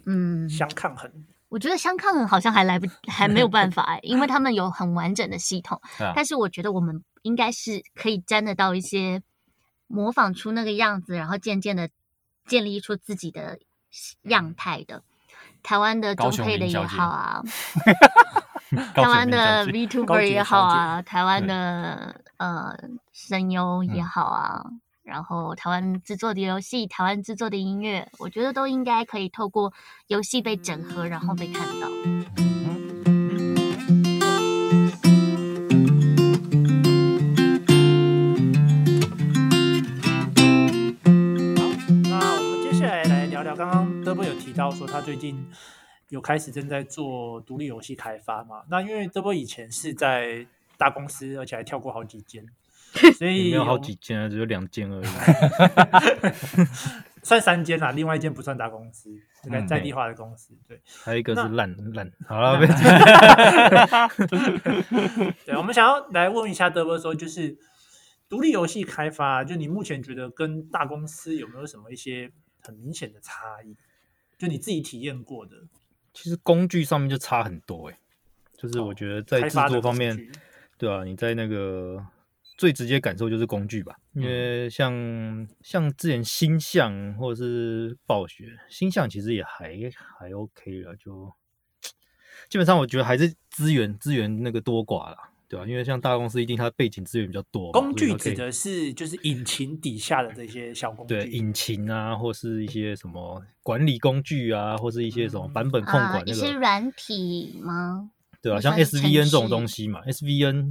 [0.06, 1.10] 嗯，相抗衡。
[1.48, 5.78] 我觉得相抗衡好像还来不，还没有办法哎，因为他们有很完整的系统。
[6.16, 9.22] 但是我觉得我们应该是可以沾得到一些，
[9.86, 11.90] 模仿出那个样子，然后渐渐的
[12.46, 13.58] 建立出自己的
[14.22, 15.02] 样态的。
[15.62, 17.42] 台湾的中配的也好啊，
[18.94, 22.74] 台湾的 VTuber 也好啊，台湾的呃
[23.12, 24.64] 声优也好啊。
[25.12, 29.70] 然后台湾制作的游戏，台湾制作的音乐，我觉得都应该可以透过
[30.06, 31.86] 游戏被整合，然后被看到。
[31.86, 31.92] 好，
[42.04, 45.46] 那我们接下来来聊聊，刚刚德波有提到说他最近
[46.08, 48.62] 有开始正在做独立游戏开发嘛？
[48.70, 50.46] 那因为德波以前是在
[50.78, 52.46] 大公司，而且还跳过好几间。
[53.16, 55.06] 所以没有好几间啊，只有两间而已，
[57.24, 57.90] 算三间啦。
[57.92, 59.10] 另外一间不算大公司，
[59.44, 60.54] 那个在地化的公司。
[60.68, 62.12] 对，还有一个是烂烂。
[62.28, 62.58] 好了，
[65.46, 67.56] 对，我们想要来问一下德波说，就是
[68.28, 73.74] 独立游戏开发，就你目前觉得跟大公司有没有什么一些很明显的差异？
[74.36, 75.56] 就你自己体验过的，
[76.12, 77.98] 其实工具上面就差很多哎、欸。
[78.58, 80.30] 就是我觉得在制作方面，
[80.76, 82.04] 对啊，你在那个。
[82.62, 89.76] 最直接感受就是工具吧，因为像、嗯、像之前星象或者是暴雪，星象其实也还
[90.16, 91.28] 还 OK 了，就
[92.48, 95.16] 基本上我觉得还是资源资源那个多寡了。
[95.48, 97.72] 对啊，因为像大公司一定它背景资源比较多。
[97.72, 108.12] 工具指的是就是引擎底下的这些小工具，对，引擎啊，或是一些什么管理工具啊，或是一些什么版本控管、那个嗯啊、一些软体吗？
[108.40, 110.70] 对啊，像 SVN 这种东西嘛，SVN，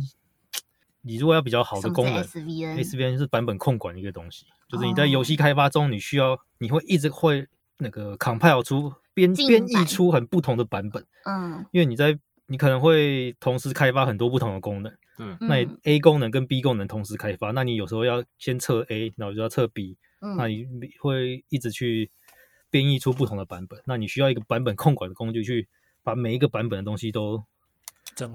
[1.02, 12.20] 你如果要比较好的功能，SVN 是版本控管一个东西，就是你在游戏开发中，你需要你会一直会那个 compile 出编编译出很不同的版本，嗯，因为你在。
[12.48, 20.68] 你可能会同时开发很多不同的功能，嗯，那你 A 功能跟 B 功能同时开发，那你有时候要先测 A，然后就要测 B，嗯，那你
[21.00, 22.12] 会一直去
[22.70, 25.70] 编译出不同的版本，那你需要一个版本控管的工具去
[26.04, 27.42] 把每一个版本的东西都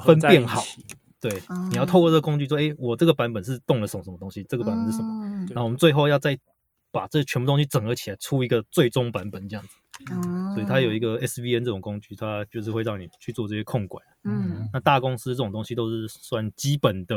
[0.03, 0.63] 分辨好，
[1.29, 6.39] 对，嗯，你要透过这个工具说，哎，我这个版本是动了什么什么东西，这个版本是什么，嗯，然后我们最后要再
[6.93, 9.77] 把这全部东西整合起来，出一个最终版本这样子。
[10.11, 14.05] 嗯，所以它有一个 SVN 这种工具，它就是会让你去做这些控管。
[14.25, 17.17] 嗯，那大公司这种东西都是算基本的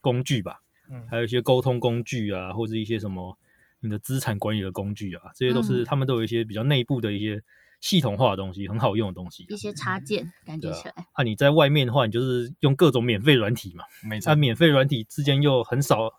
[0.00, 0.60] 工具吧。
[0.88, 3.36] 嗯，还有一些沟通工具啊，或者一些什么
[3.80, 7.42] 你的资产管理的工具啊，这些都是他们都有一些比较内部的一些
[7.86, 9.46] 系统化的东西，很好用的东西。
[9.48, 10.94] 一些插件感觉起来。
[11.12, 13.84] 啊，你在外面的话，你就是用各种免费软体嘛。
[14.02, 14.32] 没错。
[14.32, 16.12] 啊，免费软体之间又很少。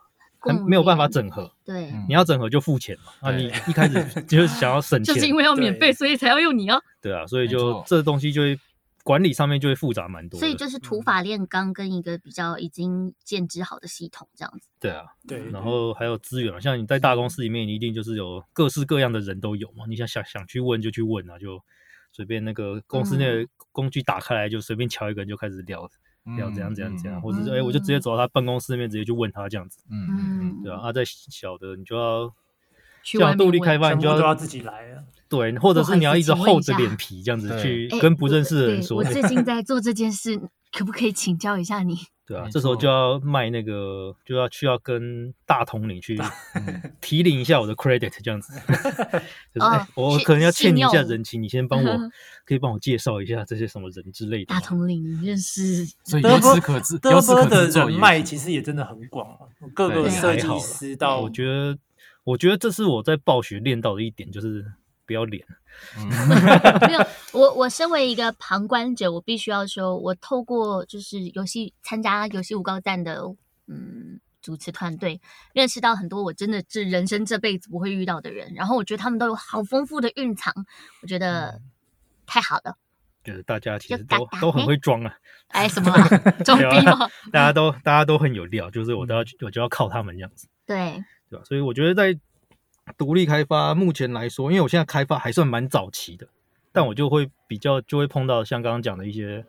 [0.65, 3.11] 没有办法整合，对，你要整合就付钱嘛。
[3.19, 6.79] 啊，你一开始就是想要省钱， 就是因为要免费，所以才要用你啊。
[7.01, 8.57] 对啊，所以就这东西就会
[9.07, 10.37] 管理上面就会复杂蛮多。
[10.37, 14.67] 所以就是土法炼钢跟一个比较已经建制好的系统这样子。
[14.81, 15.49] 对啊，对。
[15.49, 19.85] 然后还有资源嘛，像你在大公司里面，你一定就是有各式各样的人都有嘛。
[19.87, 21.63] 你想想想去问就去问啊，就
[22.11, 25.89] 随便那个公司那个工具打开来，就随便敲一个人就开始聊。
[26.37, 29.79] 要怎样怎样怎样，或者是哎，我就直接走到他办公室那边，直接去问他这样子。
[29.89, 30.81] 嗯，对啊。
[30.81, 32.29] 啊，在小的你就要
[33.01, 35.05] 像独立开发，你就要都要自己来啊。
[35.29, 38.97] 对，或者是你要一直厚着脸皮这样子去跟不认识的人说。
[38.97, 40.39] 我最 近在做这件事，
[40.71, 41.97] 可不可以请教一下你？
[42.25, 46.19] 对啊，这时候就要卖那个，就要去要跟大统领去
[46.99, 48.51] 提领一下我的 credit 这样子。
[49.55, 51.97] 就是我可能要欠你一下人情，你先帮我，
[52.45, 54.53] 可以帮我介绍一下这些什么人之类的。
[54.53, 59.47] 大统领认识，所以由此可知，由此可知的人脉其实也真的很广啊。
[59.73, 61.77] 各个设计师到，我觉得，
[62.25, 64.65] 我觉得这是我在暴雪练到的一点，就是。
[65.07, 65.43] 不要脸，
[66.85, 66.99] 没有
[67.31, 67.51] 我。
[67.53, 73.23] 我身为一个旁观者，我必须要说，我透过就是游戏参加游戏五高赞的
[73.67, 75.19] 嗯主持团队，
[75.53, 78.53] 认识到很多我真的是人生这辈子不会遇到的人。
[78.53, 80.53] 然后我觉得他们都有好丰富的蕴藏，
[81.01, 81.59] 我觉得
[82.25, 82.77] 太好了。
[83.23, 85.13] 就是大家其实都都很会装啊！
[85.49, 85.91] 哎，什么
[86.45, 87.09] 装逼吗？
[87.31, 90.47] 大家都大家都很有料，就是我都要我就要靠他们这样子。
[90.65, 91.43] 对对吧？
[91.45, 92.19] 所以我觉得在。
[92.95, 96.27] 独立开发目前来说，因为我现在开发还算蛮早期的，
[96.71, 99.45] 但我就会比较就会碰到像刚刚讲的一些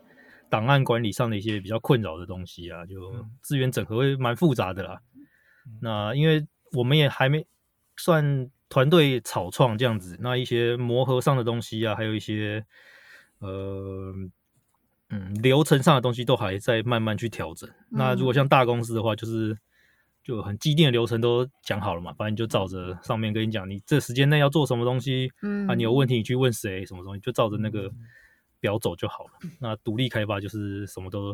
[0.49, 4.99] 档案管理上的一些比较困扰的东西啊，就资源整合会蛮复杂的啦。
[5.81, 7.45] 那因为我们也还没
[7.95, 12.65] 算团队草创这样子，那一些磨合上的东西啊，还有一些
[13.39, 14.13] 呃
[15.09, 17.69] 嗯流程上的东西都还在慢慢去调整。
[17.89, 19.57] 那如果像大公司的话，就是。
[20.29, 27.91] 就很既定的流程都讲好了嘛，反正你就照着上面跟你讲，你这时间内要做什么东西，嗯啊，你有问题你去问谁，什么东西就照着那个
[28.59, 29.31] 表走就好了。
[29.41, 31.33] 嗯、那独立开发就是什么都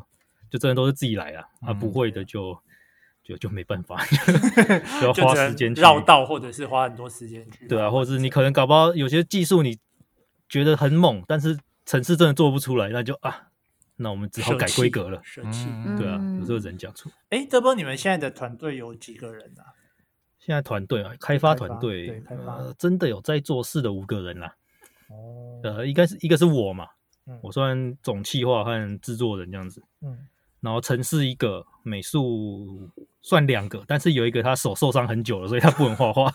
[0.50, 2.58] 就真的都是自己来啊，嗯、啊不会的就
[3.22, 4.02] 就就没办法，
[5.02, 7.68] 就要花时间绕道或者是花很多时间去。
[7.68, 9.78] 对啊，或者是你可能搞不好有些技术你
[10.48, 13.50] 觉得很猛，但是城市真的做不出来，那就啊。
[13.98, 17.10] 那我们只好改规格了，舍弃，嗯、对啊，有时候人讲出。
[17.30, 19.64] 哎、欸，这波你们现在的团队有几个人啊？
[20.38, 24.54] 现在团队啊，开发团队，呃，真的有在做事的五个人啦。
[25.10, 26.88] 哦，呃，应该是一个是我嘛，
[27.26, 29.82] 嗯、我算总企划和制作人这样子。
[30.02, 30.28] 嗯，
[30.60, 32.90] 然后城市一个，美术
[33.22, 36.32] 算两个，但是有一个他手受伤很久了，所以他不能画画。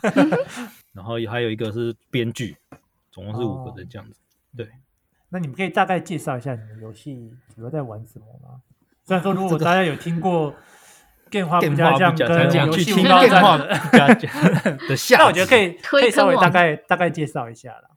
[0.93, 2.57] 然后还有一个是编剧，
[3.13, 4.19] 总共是五个人这样子。
[4.19, 4.69] 哦、对。
[5.31, 8.61] 那你们可以大概介绍一下你们游戏主要在玩什么吗？
[9.05, 10.55] 虽然说如果大家有听过
[11.31, 13.69] 电话不加酱跟游戏五高赞的，
[15.19, 17.91] 那我觉得可以可以稍微大概大概介绍一下啦。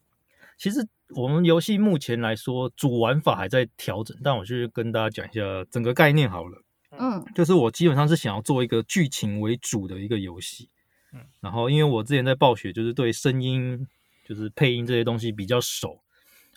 [0.57, 5.41] 其实我们游戏目前来说主玩法还在调整，但我就是跟大家讲一下
[5.71, 6.63] 整个概念好了。
[6.97, 10.69] 嗯，就是我基本上是想要做一个剧情为主的一个游戏。
[11.11, 13.87] 嗯，然后因为我之前在暴雪就是对声音
[14.27, 16.02] 就是配音这些东西比较熟。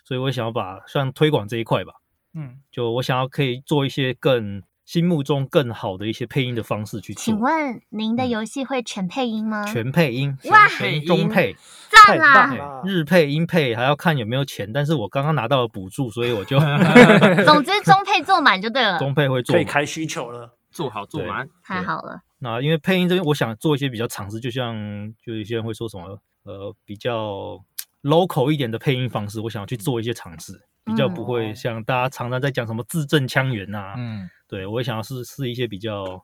[0.07, 1.91] 所以我想要把算推广这一块吧，
[2.33, 7.21] 嗯，就我想要可以做一些更心目中更好的一些配音的方式去做。
[7.21, 9.65] 请问您的游戏会全配音吗？
[9.65, 11.53] 全配音，哇，全中配，
[11.89, 12.81] 赞啦！
[12.85, 16.57] 日配、音配还要看有没有钱，但是我刚刚拿到了补助，所以我就
[17.43, 18.97] 总之中配做满就对了。
[18.97, 22.21] 中配会做可以开需求了，做好做满，太好了。
[22.39, 24.73] 那因为配音这边，我想做一些比较尝试，就像
[25.21, 27.59] 就有些人会说什么呃比较
[28.03, 33.95] local 一点的配音方式，我想要去做一些尝试，比较不会像大家常常在讲什么字正腔圆啊。
[33.97, 36.23] 嗯，对我也想要试试一些比较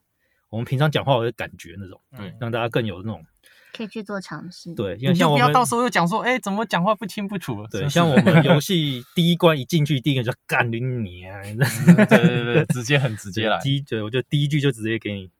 [0.50, 3.26] 我们平常讲话的感觉那种，对，让大家更有那种。
[3.76, 7.66] 可以去做尝试，对，因为像我们不要到时候又讲说，哎，怎么讲话不清不楚？
[7.72, 11.42] 对，像我们 游戏第一关一进去，第一个就干你啊！
[11.42, 13.60] 对对对，直接很直接来。
[13.64, 15.32] 第一，对，我就第一句就直接给你。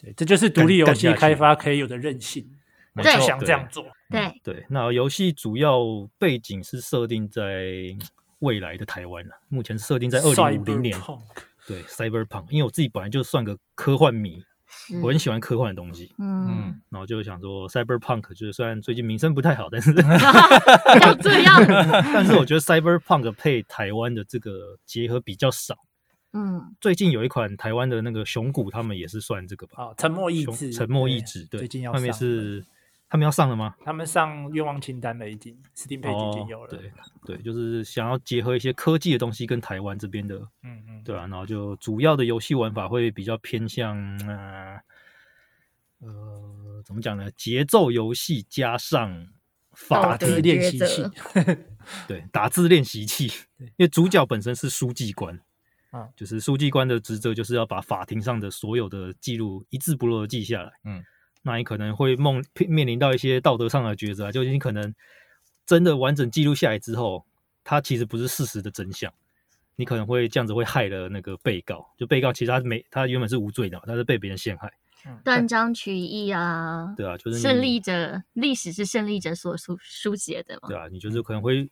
[0.00, 2.48] 对，这就是独立游戏开发可以有的韧性，
[2.96, 3.84] 就想这样做。
[4.10, 5.80] 对对，那游戏主要
[6.18, 7.96] 背景是设定在
[8.40, 10.98] 未来的台湾了，目前设定在二零五零年。
[11.66, 14.42] 对，Cyberpunk，因为我自己本来就算个科幻迷。
[15.02, 19.92] 我很喜欢科幻的东西，嗯，然后就想说，Cyberpunk 就是虽然最近名声不太好，但是
[21.02, 21.66] 要这样，
[22.14, 25.76] 但是我觉得 Cyberpunk 配台湾的这个结合比较少，
[26.34, 32.64] 嗯，最近有一款台湾的那个熊谷，他们也是算这个吧，啊，沉默意志，沉默意志，对，最近要上面是。
[33.10, 33.74] 他们要上了吗？
[33.84, 36.70] 他们上愿望清单了，已经 Steam page 已经有了。
[36.70, 36.92] 对
[37.26, 43.96] 对，就是想要结合一些科技的东西跟台湾这边的，嗯嗯，对啊，然后就主要的游戏玩法会比较偏向
[44.28, 44.80] 呃
[45.98, 47.28] 呃，怎么讲呢？
[47.32, 49.26] 节奏游戏加上
[49.72, 51.04] 法字练习器，
[52.06, 53.26] 对，打字练习器。
[53.58, 55.36] 因为主角本身是书记官，
[55.90, 61.04] 啊，就是书记官的职责就是要把法庭上的所有的记录一字不漏的记下来，嗯。
[61.42, 64.94] 那你可能会梦面临到一些道德上的抉择啊，就是你可能
[65.64, 67.24] 真的完整记录下来之后，
[67.64, 69.10] 它其实不是事实的真相，
[69.76, 74.70] 你可能会这样子会害了那个被告，就被告其实他没他原本是无罪的，他是被别人陷害，
[75.24, 81.66] 断章取义啊，对啊，就是胜利者历史是胜利者所书书写的嘛，对啊，你就是可能会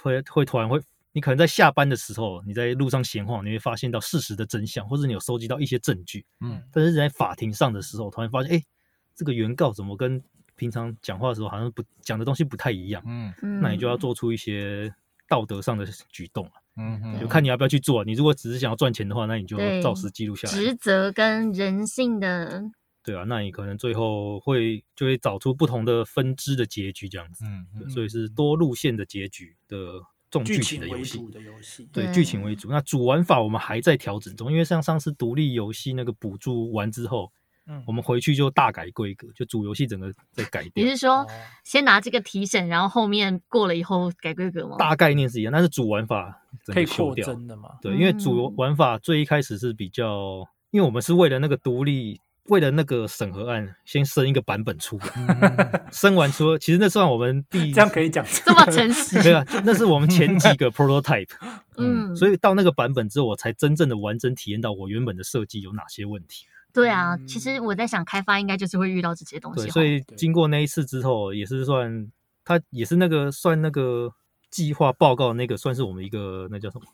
[0.00, 0.80] 会会突然会，
[1.12, 8.62] 你可能在下班的时候，你在路上闲晃，你会发现到事实的真相，或者你有收集到一些证据，嗯，但是在法庭上的时候，突然发现，哎。
[9.22, 10.20] 这个原告怎么跟
[10.56, 13.00] 平常讲话的时候好像不讲的东西不太一样？
[13.06, 14.92] 嗯，那你就要做出一些
[15.28, 16.52] 道德上的举动了。
[16.76, 18.04] 嗯嗯，就看你要不要去做。
[18.04, 20.54] 你如果只是想要赚钱的话，那你就照实记录下来。
[20.54, 22.64] 职责跟人性的，
[23.04, 27.44] 对啊，那你可能最后会就会找出不同的分支的结局这样子。
[27.44, 31.88] 嗯，所以是多路线的结局的重剧情的游戏。
[31.92, 32.68] 对，剧情为主。
[32.72, 37.32] 那主玩法我们还在调整中，因为像上次独立游戏那个补助完之后。
[37.66, 40.72] 嗯，我们回去就大改规格，就主游戏整个再改掉。
[40.74, 41.24] 你是说
[41.62, 44.76] 先拿这个提审，然后后面过了以后改规格吗？
[44.78, 47.70] 大概念是一样，但是主玩法可以扩增的嘛？
[47.80, 59.22] 对，因为主玩法最一开始是比较，因为我们是为了那个独立，为了那个审核案，先升一个版本出来， 生完出，其实那算我们第一， 这样可以讲这么诚实？
[59.22, 61.30] 对啊，那是我们前几个 prototype，
[61.76, 66.46] 嗯，所以到那个版本之后，我才真正的完整体验到我原本的设计有哪些问题。
[66.72, 69.64] 对啊，其实我在想，开发应该就是会遇到这些东西。
[69.64, 72.10] 对，所以经过那一次之后，也是算
[72.44, 74.12] 他也是那个算那个
[74.50, 76.86] 计划报告那个，算是我们一个那叫什么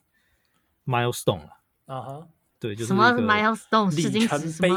[0.85, 1.51] milestone 了。
[1.87, 4.69] 啊哈，对，就是什么 milestone 里程碑，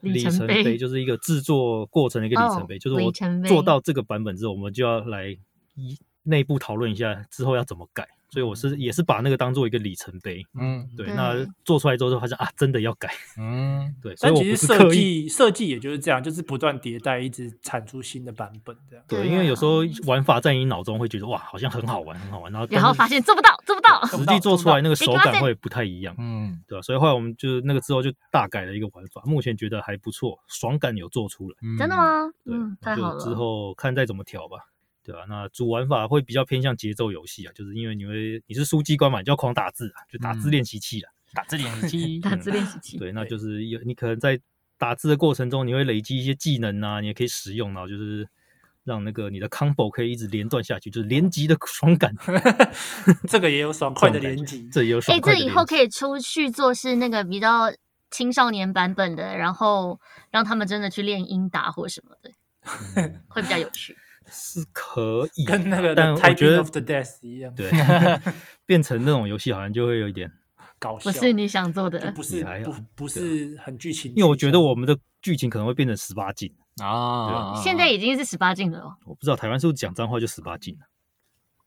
[0.00, 3.12] 里程碑就是一个制作过程的一个里程碑，就是我
[3.46, 5.28] 做到这个版本之后，我们就要来
[5.74, 8.08] 一内部讨论一下之后要怎么改。
[8.30, 11.06] 所以我是也是把那个当做一个里程碑，嗯，对。
[11.14, 14.14] 那做出来之后就发现啊，真的要改，嗯， 对。
[14.20, 19.04] 但其实设计设计也就是这样，就是不断迭代，一直产出新的版本这样。
[19.08, 26.82] 对，因为有时候玩法在你脑中会觉得哇，好像很好玩，很好玩，然后然后发现做不到，做不到，实际做出来那个手感会不太一样，嗯，对吧？
[26.82, 31.56] 所以后来我们就那个之后就大改了一个玩法，目前觉得还不错，爽感有做出来。
[31.78, 32.28] 真的吗？
[32.44, 33.20] 嗯，太好了。
[33.20, 34.58] 之后看再怎么调吧。
[35.08, 42.98] 对啊，那主玩法会比较偏向节奏游戏啊，就是因为你会你是输机关嘛，你就要狂打字啊，就打字练习器了，打字练习器， 打字练习器。
[42.98, 44.38] 对，那就是有你可能在
[44.76, 48.28] 打字的过程中，你会累积一些技能啊，你也可以使用，然后就是
[48.84, 52.14] 让那个你的 combo 可以一直连断下去，就是连击的爽感。
[53.26, 55.44] 这个也有爽快的连击，这也有爽快的连击。
[55.44, 57.72] 哎，这以后可以出去做是那个比较
[58.10, 59.98] 青少年版本的，然后
[60.30, 62.30] 让他们真的去练英打或什么的，
[63.28, 63.96] 会比较有趣。
[64.30, 67.70] 是可以，跟那个但我觉得 of the Death 一样，对，
[68.66, 70.30] 变成那种游戏好像就会有一点
[70.78, 76.52] 搞笑，不是你想做的，不是不不是很剧情，因为我觉得我们的剧情可能会变成十八禁。
[76.82, 80.86] 啊，现在已经是十八禁了，我不知道台湾是不是讲脏话就十八禁了。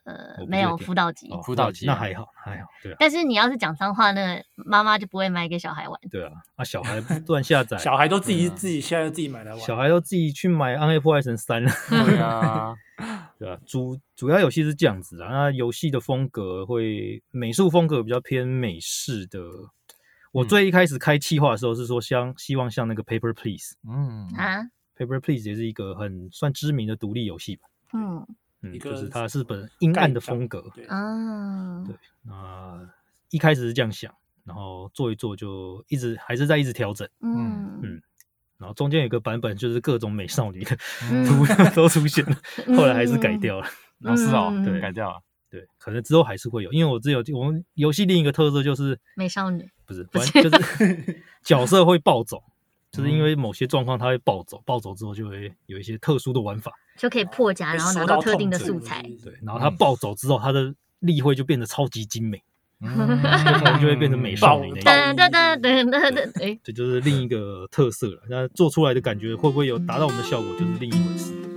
[0.03, 2.95] 呃，没有辅导级，辅导级那还好还好，对啊。
[2.99, 5.99] 但是你要是讲脏话，那妈妈就不会买给小孩玩。
[6.09, 12.05] 对啊，啊小孩 不断下载，小孩都自己自己现在自己买来玩，小孩都自己去买《暗黑破坏神三》了。
[12.05, 12.75] 对啊，
[13.37, 19.39] 对啊，主主要游戏是这样子啊，那游戏的风格会美术风格比较偏美式的。
[20.31, 24.63] 我最一开始开企划的时候是说，像希望像那个 Paper Please，嗯啊
[24.97, 28.25] ，Paper Please 也是一个很算知名的独立游戏吧，嗯
[28.61, 32.79] 嗯，就是它是本阴暗的风格，对啊，对，那
[33.29, 38.01] 一开始是这样想，然后做一做就一直还是在一直调整，嗯嗯，
[38.57, 40.75] 然后中间有个版本就是各种美少女的
[41.25, 41.45] 图
[41.75, 42.37] 都出现了，
[42.77, 43.67] 后来还是改掉了，
[43.99, 45.19] 老师哦，对，改掉了。
[45.49, 52.41] 对，可能之后还是会有，因为我只有我们游戏另一个特色就是美少女，不是，反正就是 角色会暴走，
[52.91, 59.01] 就是因为某些状况它会暴走，暴走之后就会有一些特殊的玩法，就可以破甲，然后拿到特定的素材。
[59.23, 62.43] 对，然后它暴走之后，它的例会就变得超级精美，
[63.79, 65.15] 就会变成美少女那样。
[66.41, 68.21] 哎，这就是另一个特色了。
[68.29, 71.50] 那做出来的感觉会不会有达到我们的效果，就是另一回事。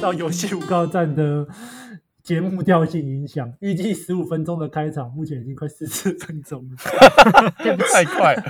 [0.00, 1.46] 到游戏五高站的
[2.22, 6.76] 节目调性影响，预计十五分钟的开场，目前已经快四十分钟了，
[7.92, 8.42] 太快了。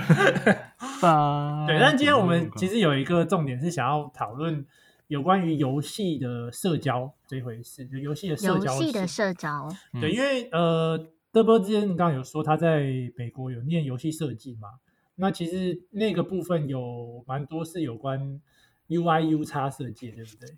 [1.67, 4.65] 对，但今天我们其实有一个重点是想要讨论
[5.07, 8.73] 有关于游戏的社交这一回事，就游戏的社交。
[8.73, 10.97] 游戏的社交，对，因为呃，
[11.31, 12.83] 德波之前刚刚有说他在
[13.17, 14.69] 美国有念游戏设计嘛，
[15.15, 18.39] 那其实那个部分有蛮多是有关
[18.87, 20.49] UI UX 设计，对不对？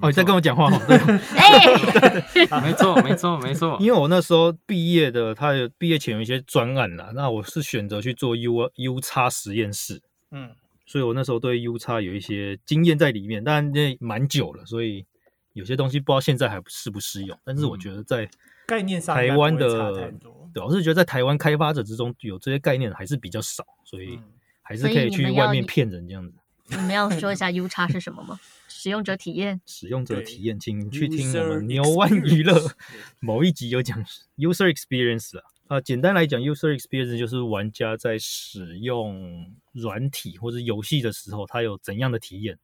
[0.00, 0.80] 哦，你在跟我讲话哈？
[0.86, 0.98] 对，
[2.60, 3.76] 没错，没错，没错。
[3.80, 10.50] 因为我那时候毕业的，他有毕业前有一些专案啦，那我是选择去做 U U 叉实验室，嗯，
[10.84, 15.06] 所以我那时候对 U 叉有一些经验在里面，但那蛮久了，所以
[15.52, 17.38] 有些东西不知道现在还适不适用。
[17.44, 18.28] 但是我觉得在
[18.66, 20.12] 概念上，台湾的，
[20.52, 24.18] 对，我是觉得在台湾开发者之中有这些概念还是比较少，所以
[24.60, 26.32] 还是可以去外面骗人这样子。
[26.70, 28.40] 你们要说一下 U 叉是什么吗？
[28.84, 32.52] 使用者体验，使用者体验，请去听我们牛湾娱乐
[33.18, 33.98] 某一集有讲
[34.36, 35.44] user experience 啊。
[35.68, 42.58] 啊，简单来讲，user experience 就是玩家在使用软体或者游戏的时候，他有怎样的体验。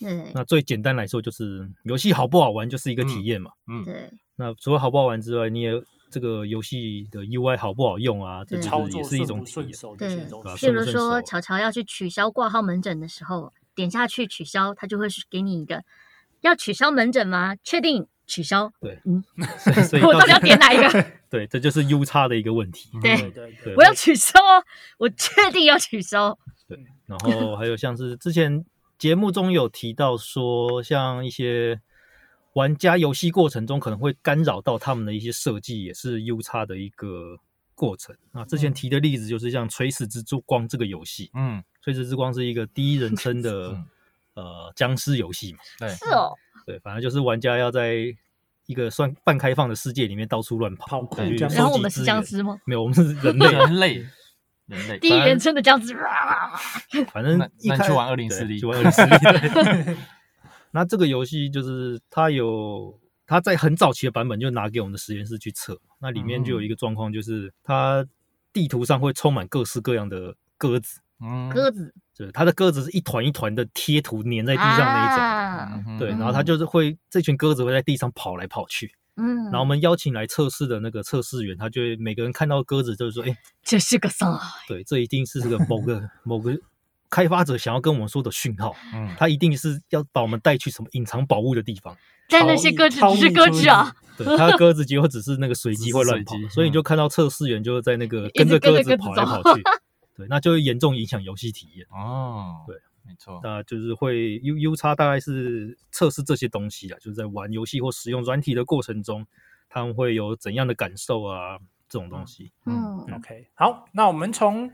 [0.00, 3.50] 嗯，那最简单来说，就是游戏好不好玩就是一个体验嘛。
[3.66, 4.10] 嗯，对。
[4.36, 5.72] 那除了好不好玩之外，你也
[6.10, 8.42] 这个游戏的 UI 好不好用啊？
[8.46, 9.70] 这操作也是一种体验。
[9.98, 10.08] 对，
[10.56, 13.52] 譬如说，乔乔要去取消挂号门诊的时候。
[13.80, 15.82] 点下去取消，他就会给你一个
[16.42, 17.56] 要取消门诊吗？
[17.64, 18.70] 确定取消。
[18.78, 19.24] 对，嗯，
[19.88, 21.06] 所以我到底要点哪一个？
[21.30, 22.90] 对，这就是 U 差的一个问题。
[23.00, 24.62] 对对对，我要取消哦，
[24.98, 26.38] 我确定要取消。
[26.68, 28.62] 对，然后还有像是之前
[28.98, 31.80] 节目中有提到说，像一些
[32.52, 37.38] 玩家游戏过程中可能会干扰到他们的一些设计，也是 U 差的一个
[37.80, 38.14] 过程。
[38.32, 41.58] 啊之前提的例子就是像《垂死之光》这个游戏，嗯。
[41.82, 43.74] 《垂死之光》是一个第一人称的
[44.36, 45.58] 呃僵尸游戏嘛？
[45.78, 46.34] 对，是哦。
[46.66, 47.96] 对，反正就是玩家要在
[48.66, 51.08] 一个算半开放的世界里面到处乱跑。
[51.38, 52.58] 然后我们是僵尸吗？
[52.66, 53.48] 没有，我们是人类。
[53.56, 54.06] 人类，
[54.66, 54.98] 人类。
[54.98, 55.96] 第一人称的僵尸。
[57.10, 59.96] 反正那去玩二零四零，去玩二零四零。
[60.72, 62.96] 那这个游戏就是它有，
[63.30, 65.80] 它在很早期的版本就拿给我们的实验室去测。
[66.00, 68.04] 那里面就有一个状况，就是它
[68.52, 70.98] 地图上会充满各式各样的鸽子。
[71.20, 84.40] 嗯，鸽子，对，它的鸽子是一团一团的贴图粘在地上那一种，啊、对，然后它就是会这群鸽子会在地上跑来跑去，嗯，然后我们邀请来测试的那个测试员，他就会每个人看到鸽子就是说，哎，这是个啥？
[84.66, 86.58] 对，这一定是这个某个 某个
[87.08, 91.94] 开发者想要跟我们说的讯号，嗯，他一定是要把我们带去什么隐藏宝物的地方，
[92.30, 99.62] 但那些鸽子只是鸽子啊， 对，它的鸽子结果只是那个随机会乱跑，所以你就看到测试员就在那个跟着鸽子跑来跑 去。
[100.16, 102.64] 对，那就会严重影响游戏体验哦。
[102.66, 102.76] 对，
[103.06, 109.26] 没错，那就是会 U U 叉大概是测试这些东西啊，就是在玩游戏或使用软体的过程中，
[109.68, 111.58] 他们会有怎样的感受啊？
[111.88, 112.52] 这种东西。
[112.66, 114.70] 嗯，嗯，OK，好，那我们从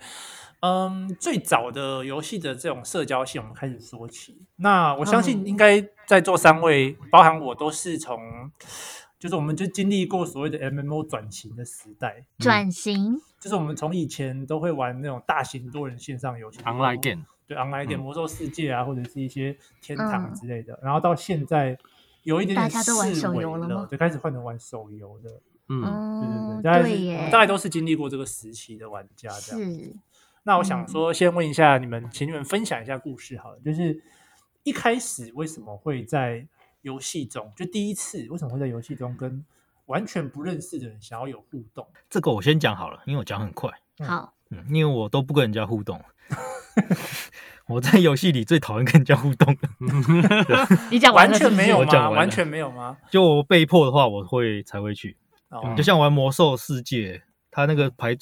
[0.67, 4.43] 嗯最早的游戏的这种社交性，我们开始说起。
[4.57, 8.19] 那我相信应该在座三位，嗯、包含我，都是从。
[9.19, 20.75] 就是我们就经历过所谓的 MMO 转型的时代，转型、嗯、就是我们从以前都会玩那种大型多人线上游戏，online game，对 online game，魔兽世界啊，或者是一些天堂之类的。
[20.75, 21.77] 嗯、然后到现在
[22.25, 23.89] 有一点点大家都玩手游了吗？
[23.91, 25.41] 就开始换成玩手游的，
[25.71, 29.73] 嗯，对对对，大概是大概都是经历过这个时期的玩家这样。
[29.73, 29.97] 是，
[30.47, 34.01] 那我想说，先问一下你们，请你们分享一下故事好了，就是
[34.63, 36.47] 一开始为什么会在
[36.83, 39.45] 游戏中就第一次为什么会在游戏中跟
[39.87, 41.85] 完全不认识的人想要有互动？
[42.09, 43.69] 这个我先讲好了，因为我讲很快。
[44.07, 46.01] 好，嗯，因为我都不跟人家互动。
[47.67, 49.57] 我在游戏里最讨厌跟人家互动。
[50.93, 52.11] 你讲完全没有吗？
[52.11, 52.97] 完全没有吗？
[53.11, 55.17] 就我被迫的话，我会才会去。
[55.77, 58.17] 就像玩魔兽世界，他那个排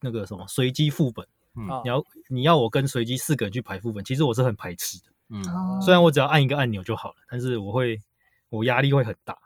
[0.00, 1.24] 那个什么随机副本，
[1.54, 5.04] 你要你要我跟随机四个人去排副本，其实我是很排斥的。
[5.28, 5.42] 嗯，
[5.80, 8.00] 虽然我只要按一个按钮就好了，但是我会
[8.48, 9.36] 我压力会很大。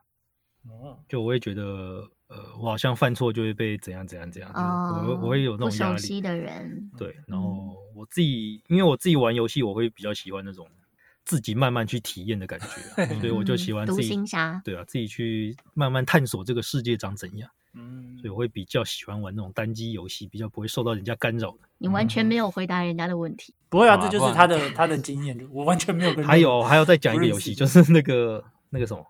[1.09, 2.09] 就我会觉得。
[2.26, 4.50] 呃，我好像犯错就会被怎样怎样怎样，
[5.07, 5.92] 我我会有那种压力。
[5.92, 10.66] 不熟悉的人，对，然后我自己，因为我自己玩游戏，我会比较喜欢那种
[11.26, 14.09] 自己慢慢去体验的感觉， 所以我就喜欢自己，
[14.64, 17.48] 对啊，自己去慢慢探索这个世界长怎样。
[17.74, 21.58] 嗯，所以我会比较喜欢玩那种单机游戏，比较不会受到人家干扰的。
[21.78, 23.52] 你完全没有回答人家的问题。
[23.68, 26.24] 不会啊，这就是他的 他的经验，我完全没有跟。
[26.24, 29.04] 还有还要再讲一个游戏，就是那个那个什么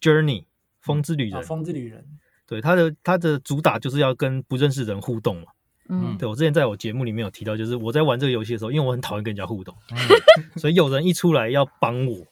[0.00, 0.44] Journey
[0.80, 2.04] 风之旅人，风之旅人。
[2.46, 5.46] 对，他的他的主打就是要跟不认识人互动嘛。
[5.90, 9.98] 嗯，对，我之前在我节目里面有提到，就是我在玩这个游戏的时候，因为我很讨厌跟人家互动，嗯、
[10.60, 12.26] 所以有人一出来要帮我，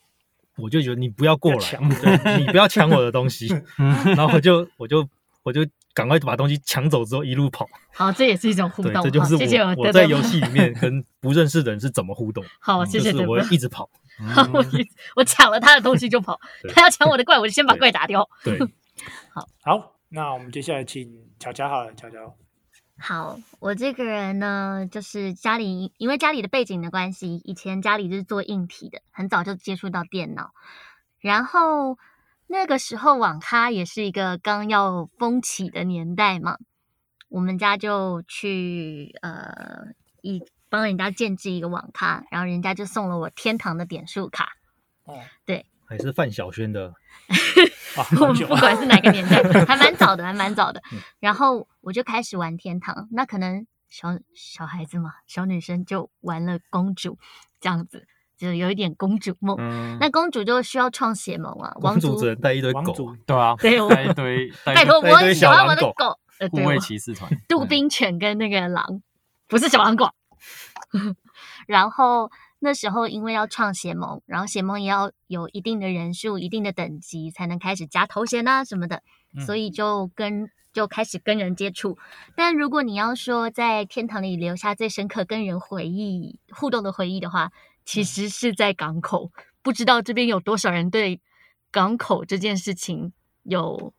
[0.57, 3.49] 我就觉得你不要过来，你不要抢我的东西，
[4.17, 5.09] 然后我就我就
[5.47, 7.69] 我就赶快把东西抢走之后一路跑。
[7.95, 9.01] 好，这也是一种互动。
[9.05, 12.45] 这就是我谢谢我，我在游戏里面跟不认识的人是怎么互动。
[12.61, 13.13] 好，谢谢。
[13.13, 13.89] 就是我一直跑，
[14.35, 14.65] 好，我
[15.15, 16.37] 我抢了他的东西就跑，
[16.75, 18.29] 他要抢我的怪，我就先把怪打掉。
[18.43, 18.59] 对，
[19.33, 19.93] 好，好。
[20.09, 22.37] 那我们接下来请乔乔好了，乔乔。
[22.99, 30.51] 好，我这个人呢，就是家里因为家里的背景的关系，以前家里就是做硬体的，很早就接触到电脑。
[31.21, 31.99] 然后
[32.49, 36.59] 那个时候网咖也是一个刚要风起的年代嘛，
[37.29, 39.87] 我们家就去呃
[40.23, 44.51] 一帮人家建制一个网咖，然后人家就送了我天堂的点数卡。
[45.05, 46.95] 哦，对，还是范晓萱的。
[47.97, 50.83] 我不管是哪个年代， 还蛮早的，还蛮早的。
[51.19, 57.19] 然后我就开始玩天堂，那可能小小孩子嘛，小女生就玩了公主
[57.61, 58.07] 这样子，
[58.37, 59.57] 就有一点公主梦。
[59.59, 66.19] 嗯、那公主就需要创邪盟啊，王主只能带一堆狗，对啊，对，带一堆， 拜托我喜欢我的狗，
[66.51, 69.03] 护卫骑士团，杜宾犬跟那个狼，
[69.49, 70.09] 不是小狼狗。
[71.67, 72.31] 然后。
[72.59, 79.03] 那时候因为要创邪盟，然后邪盟也要有一定的人数、一定的等级才能开始加头衔啊什么的，
[79.45, 81.99] 所以就跟就开始跟人接触。
[82.35, 87.53] 但如果你要说在天堂里留下最深刻跟人回忆互动的回忆的话，
[87.87, 89.33] 其实是在港口。
[89.63, 91.19] 不知道这边有多少人对
[91.71, 93.15] 港口这件事情
[93.45, 93.95] 有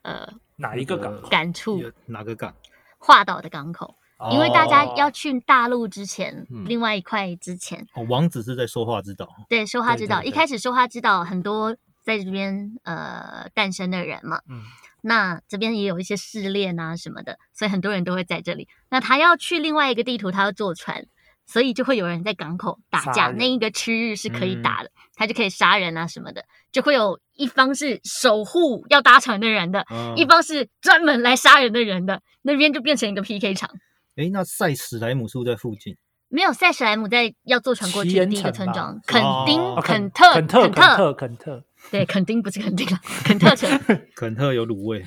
[0.00, 0.26] 呃
[0.56, 1.82] 哪一个港口感触？
[2.06, 2.54] 哪个港？
[2.96, 3.96] 华岛的港口。
[4.30, 9.28] 因为大家要去大陆之前，哦、另外一块之前，哦，王子是在说话之岛。
[9.50, 14.62] 对，说话之岛，一开始说话之岛很多在这边呃诞生的人嘛，嗯，
[15.02, 18.66] 那这边也有一些试炼啊什么的，所以很多人都会在这里。
[18.88, 21.04] 那他要去另外一个地图，他要坐船，
[21.46, 33.70] 所以就会有人在港口打架，那一个区域是可以打的，嗯、他就可以杀人啊什么的，就会有一方是守护要搭船的人的，嗯、一方是专门来杀人的人的，那边就变成一个 PK 场。
[34.16, 35.96] 哎，那塞史莱姆是不是在附近？
[36.28, 41.62] 没有，塞史莱姆在要坐船过去的第一个村庄，肯丁、肯特、肯特、肯特、肯特。
[41.90, 43.70] 对，肯定不是肯定了，肯特城。
[44.14, 45.04] 肯特有卤味。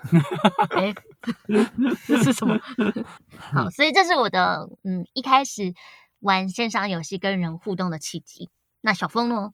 [0.70, 0.94] 哎，
[2.06, 2.58] 这是什么？
[3.38, 5.72] 好，所以这是我的嗯，一开始
[6.20, 8.48] 玩线上游戏跟人互动的契机。
[8.82, 9.52] 那小峰呢？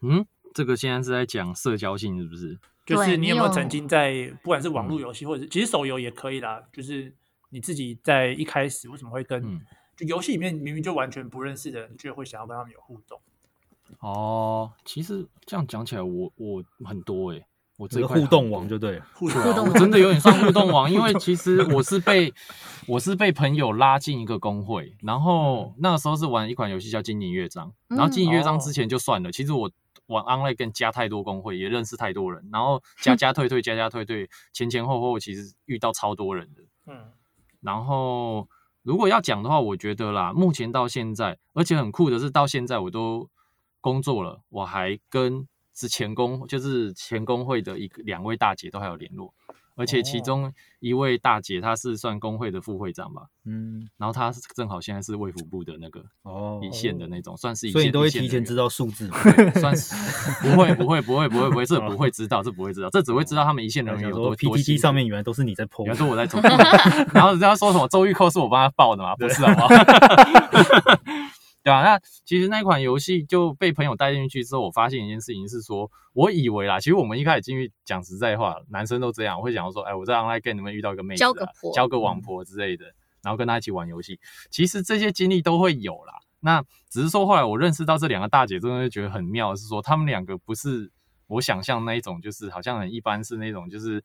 [0.00, 2.58] 嗯，这个现在是在讲社交性，是不是？
[2.84, 7.14] 就是你有没有曾经在不管是网络游戏，或者其实手游也可以啦，就是。
[7.54, 9.60] 你自己在一开始为什么会跟、嗯、
[9.94, 13.20] 就游戏里面明明就完全不认识的人，就会想要跟他们有互动？
[14.00, 17.46] 哦，其实这样讲起来我，我我很多诶、欸，
[17.78, 22.32] 我这个互动网就对了，互动王、啊、真的有点像互动网， 因为其实我是被
[22.86, 29.70] 我是被朋友拉进一个公会，然后那个时候是玩一款游戏叫《精灵乐章》，然后《精灵乐章》之前就算了，嗯、其实我
[30.06, 37.12] 玩 online 跟加太多公会，也认识太多人，然后加加退退加加退退，前前后后其实遇到超多人的，嗯。
[37.60, 38.48] 然后，
[38.82, 43.30] 如果要讲的话，我觉得啦，目前到现在，而且很酷的是，到现在我都
[43.82, 49.34] 工作了，我还跟之前工就是前工会的一个两位大姐都还有联络。
[49.74, 59.08] 而且其中一位大姐，她是算工会的副会长吧，嗯，然后她正好现在是卫福部的那个哦一线的那种，算是一线，所以都会提前知道数字，
[59.58, 59.94] 算是
[60.42, 64.36] 不会不会不会不会不会，这不会知道，这不会知道，这只会知道他们一线人员有多。
[64.36, 66.42] PTT 上面原来都是你在 po，原来是我在 po，
[67.14, 69.16] 然后人家说什么周玉扣是我帮他报的吗？
[69.16, 69.68] 不是好吗？
[71.62, 82.86] 对啊，那其实那款游戏就被朋友带进去之后，我发现一件事情是说，我以为啦，其实我们一开始进去讲实在话，男生都这样，我会讲说，哎，我在 online game 里面遇到一个妹子，交个婆，交个网婆之类的，
[83.22, 84.18] 然后跟她一起玩游戏。
[84.50, 86.14] 其实这些经历都会有啦。
[86.40, 86.60] 那
[86.90, 90.90] 只是说后来我认识到这两个大姐，真的会觉得很妙，是说她们两个不是
[91.28, 94.02] 我想象那一种，就是好像很一般，是那种就是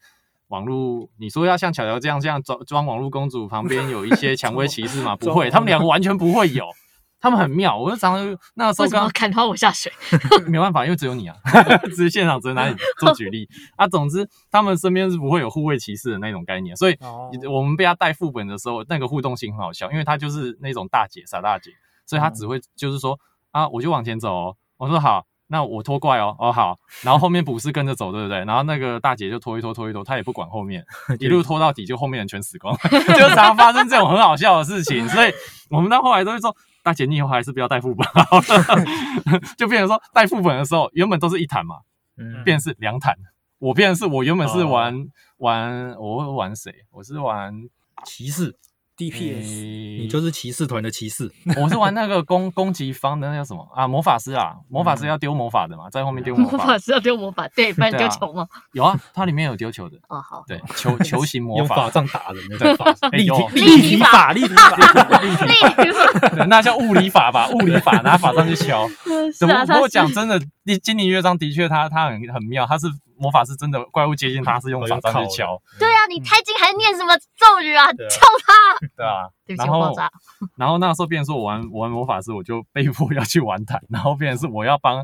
[0.49, 5.15] 网络，你说要像巧巧这样这样装装网络公主，旁边有一些 蔷薇骑士嘛？
[5.15, 6.67] 不会，他们两个完全不会有。
[7.19, 9.91] 他们很妙，我就常常那个时候刚刚砍到我下水，
[10.47, 11.35] 没办法，因为只有你啊，
[11.89, 13.87] 只是现场只能拿你 做举例啊。
[13.87, 16.97] 总之，他们身边是不会有护卫骑士的那种概念，所以
[17.49, 21.71] 我们被他带副本的时候，那个互动性很好笑，因为他就是那种大姐傻大姐，
[22.05, 23.19] 所以他只会就是说
[23.51, 25.25] 啊，我就往前走哦，我说好。
[25.49, 28.39] 那我拖怪哦，哦好，然后后面捕士跟着走，对不对？
[28.43, 30.85] 然后那个大姐就拖一拖，拖一拖，她也不管后面，
[31.21, 35.07] 一路拖到底，就后面人全死光，就常发生这种很好笑的事情。
[35.07, 35.31] 所以
[35.69, 36.53] 我们到后来都会说，
[36.87, 38.85] 大姐你以后还是不要带副本好了，
[39.59, 41.79] 就变成说带副本的时候，原本都是一坦嘛，
[42.15, 43.13] 嗯，变成是两坦。
[43.59, 45.07] 我变成是我原本是玩、哦、
[45.39, 46.73] 玩，我会玩谁？
[46.91, 47.53] 我是玩
[48.05, 48.55] 骑士。
[48.95, 51.31] DPS，你就是骑士团的骑士。
[51.61, 53.87] 我是玩那个攻攻击方的那叫什么啊？
[53.87, 56.57] 魔法师啊，魔法师要丢魔法的嘛，在后面丢魔法。
[56.57, 58.47] 魔法师要丢魔法，对，不然丢球吗？
[58.73, 59.97] 有啊，它里面有丢球的。
[60.09, 60.43] 哦，好。
[60.47, 66.45] 对，球球形 魔法，用法杖打人的对法， 立体立体法，立体法，立体法。
[66.45, 67.47] 那叫物理法吧？
[67.49, 68.87] 物理法拿法杖去敲。
[69.37, 69.65] 怎么？
[69.65, 70.39] 不过讲真的，
[70.79, 72.87] 精灵乐章的确，它它很很妙，它是。
[73.19, 77.87] 魔法师真的怪物接近它是用 法杖去敲，对啊，你太近还念什么咒语啊？
[77.87, 79.27] 敲它，对啊。
[79.57, 79.91] 然后，
[80.55, 85.03] 然后那个时候变成说我玩我玩魔法师，我就被迫要去玩坦，然后变成是我要帮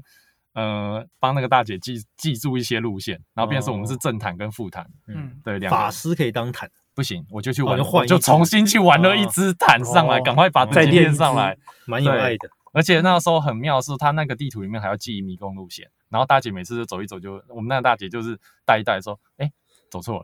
[0.53, 11.57] 呃帮那个大姐记记住一些路线，然后变成是我们是正坦跟副坦，嗯，对，两个法师可以当坦，不行，我就去玩，就重新去玩了一只坦上来，赶快把再练上来，
[11.87, 12.47] 蛮有爱的。
[12.73, 19.53] 而且那个时候很妙，是他那个地图里面还要记迷宫路线，然后大姐每次就走一走就，就我们那个大姐就是带一带说，哎、欸，
[19.89, 20.23] 走错了，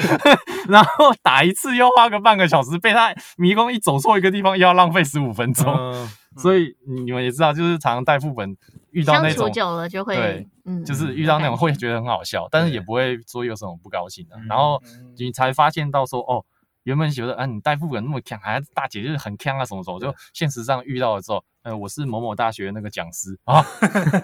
[0.68, 8.54] 然后打一次又花个半个小时，被他迷宫一走错一个地方又要浪费十五分钟，嗯、所以你们也知道，就是常常带副本
[8.90, 14.82] 遇到那种，相处久了就会，对，嗯，就是遇到那种会觉得很好笑，但是也不会说有什么不高兴的，然后
[15.16, 16.44] 你才发现到说，哦，
[16.84, 21.44] 原本觉得，啊，你带副本那么强，还是大姐就是很强啊什么什么，就现实上遇到了之后。
[21.62, 23.62] 呃，我是某某大学那个讲师啊，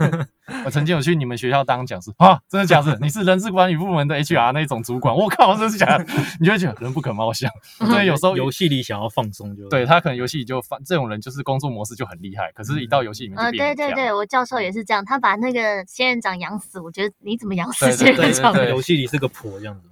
[0.65, 2.97] 我曾经有去你们学校当讲师啊，真的假的？
[3.03, 5.13] 你是人事管理部门的 HR 那种主管？
[5.15, 6.07] 我靠，真是假的？
[6.41, 7.53] 你就会觉得人不可貌相。
[7.91, 12.51] 所以有时候游戏里想要放松，就对他可能游戏里就放这种人，就是工作模式就很厉害。
[12.53, 16.81] 可是，一到游戏里面就变，呃，对对对，我教授也是这样，他把那个仙人掌养死。
[16.81, 18.55] 我觉得你怎么养死仙人掌？
[18.67, 19.91] 游戏里是个婆这样子。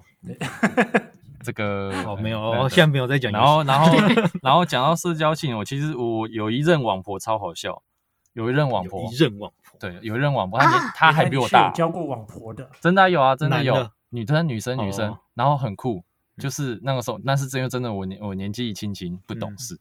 [1.45, 3.31] 这个哦没有 哦，现在没有在讲。
[3.31, 3.93] 然后然 后
[4.43, 7.83] 然后讲到社交性，我其实我有一任网婆超好笑，
[8.33, 11.71] 有一任网婆，一任网婆，对，有一任网婆，她她还比我大。
[11.71, 16.03] 教过网婆的，真的有啊，真的有，女生女生女生，然后很酷，
[16.39, 19.79] 就是那个时候，那是真的真的，我年我年纪轻轻不懂事，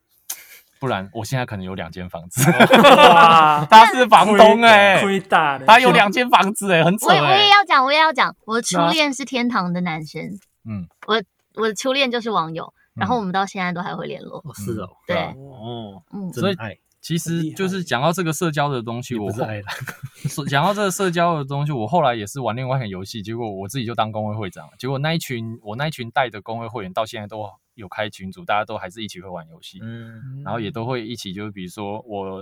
[0.80, 2.44] 不然我现在可能有两间房子。
[2.52, 7.08] 哇，他是房东哎，亏大的，他有两间房子哎，很扯。
[7.08, 10.22] 我我也要讲，我也要讲，我初恋是天堂的男生，
[10.68, 11.22] 嗯，我。
[11.56, 14.40] 我的初恋就是网友，然后我们到现在都还会联络。
[14.40, 16.56] 哦，是哦，对，哦，嗯，所以
[17.00, 19.62] 其实就是讲到这个社交的东西，我是爱
[20.50, 32.42] 讲到这个社交的东西，我后来也是玩另外一款游戏，结果我自己就当工会会长，结果那一群我那一群带的工会会员到现在都有开群组，大家都还是一起会玩游戏，嗯，然后也都会一起，就是比如说我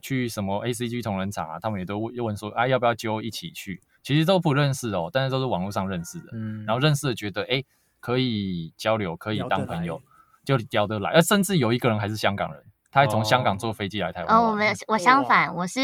[0.00, 7.64] 去什么 ACG 同仁场啊，他们也都问问说啊要不要揪一起去，其实都不认识哦，但是都是网络上认识的，嗯，然后认识的觉得哎。
[8.06, 10.00] 可以交流，可以当朋友，
[10.44, 11.10] 就聊得来。
[11.10, 14.36] 而，甚至有一个人还是香港人，他还从香港坐飞机来台湾。
[14.36, 15.80] 哦，我们我相反，我是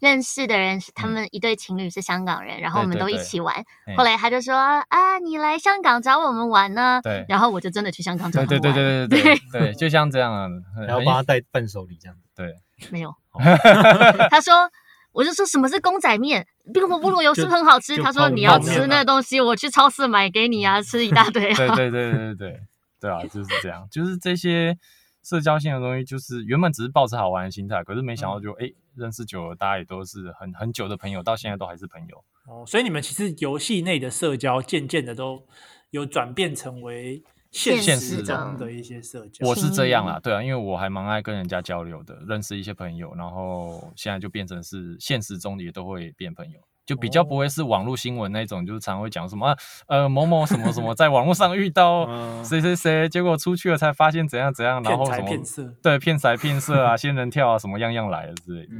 [0.00, 3.62] 认识的人，他们一对情侣是香港人，然后我们都一起玩。
[3.94, 6.98] 后来他就说啊，你来香港找我们玩呢？
[7.04, 8.48] 对，然后我就真的去香港找他玩。
[8.48, 10.48] 对对对对对对，就像这样啊，
[10.88, 12.16] 然后帮他带伴手礼这样。
[12.34, 12.54] 对，
[12.90, 13.14] 没有。
[14.30, 14.70] 他说。
[15.16, 17.96] 我就说什么是公仔面，冰火菠萝油是不是很好吃？
[18.02, 21.54] 他说你要吃那东西，我去超市买给你啊，吃一大堆。
[21.54, 22.60] 对 对对对对对，
[23.00, 24.76] 对啊，就是这样，就是这些
[25.24, 32.22] 社交性的东西，就是原本只是抱着好玩的心态，可是没想到就哎、嗯、认识久了，大家也都是很很久的朋友，到现在都还是朋友。
[32.46, 35.46] 哦，所以你们其实游戏内的社交渐渐的都
[35.92, 37.22] 有转变成为。
[37.56, 46.60] 现实中的一些社交，我是这样啦，对啊，因为我还蛮爱跟人家交流的，认识一些朋友，然后现在就变成是现实中也都会变朋友。
[46.84, 49.56] 就比较不会是网络新闻那种，就是常会讲什么
[49.88, 52.06] 呃某某什么什么在网络上遇到
[52.44, 58.72] 谁谁谁，结果出去了才发现怎样怎样，然后什么对，骗财骗色啊， 仙人跳啊，什么样样来的之类的。
[58.72, 58.76] 哎，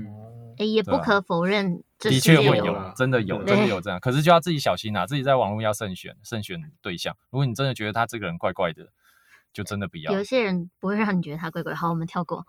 [0.64, 4.00] 也不可否认，的确会有，真的有，真的有这样。
[4.00, 7.16] 可是就要自己小心啊，自己在网络要慎选，慎选对象。
[7.30, 8.88] 如果你真的觉得他这个人怪怪的。
[9.52, 10.12] 就真的不要。
[10.12, 11.74] 有些人不会让你觉得他怪怪。
[11.74, 12.44] 好，我们跳过。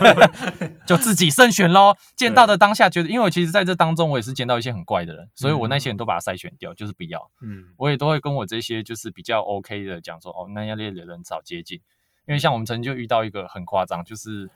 [0.88, 1.94] 就自己慎选喽。
[2.16, 7.30] 见到的当下觉得，因为我其实在这当中，我也是见到一些很怪的人，所以我那些人都把他筛选掉，就是不要。
[7.42, 11.82] 嗯，我也都会跟我这些就是比较 OK 的讲说，哦，那样类的人少接近。
[12.26, 14.48] 因为像我们曾经就遇到一个很夸张，就是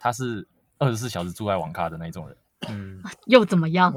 [0.00, 0.48] 他是
[0.78, 2.36] 二十四小时住在网咖的那种人。
[2.68, 3.92] 嗯， 又怎么样？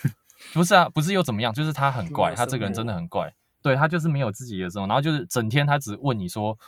[0.52, 1.52] 不是啊，不是又怎么样？
[1.52, 3.34] 就是他很怪，他这个人真的很怪。
[3.62, 6.58] 对，他就是没有自己的这种，然后就是整天他只问你说。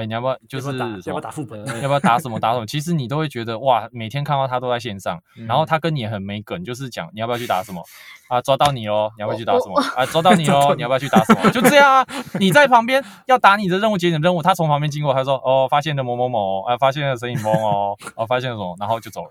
[0.00, 1.60] 哎，你要不要就是要不要打副本？
[1.82, 2.66] 要不要打什么打什么？
[2.66, 7.82] 其实你都会觉得哇，每天看到他都在线上，然后他跟你也很没梗，就是讲你要不要去打什么
[8.28, 8.40] 啊？
[8.40, 10.06] 抓到你哦，你要不要去打什么啊？
[10.06, 11.50] 抓到你哦， 你要不要去打什么？
[11.50, 12.06] 就这样啊，
[12.38, 19.30] 你在旁边要打你的任务，接你的任务，他从旁边经过，他说哦，发现了某某某，啊，发现了神影风哦，哦，发现了什么，然后就走了，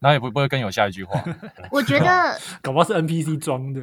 [0.00, 1.22] 然后也不不会跟你有下一句话。
[1.70, 2.06] 我觉得
[2.60, 3.80] 搞不好是 NPC 装的。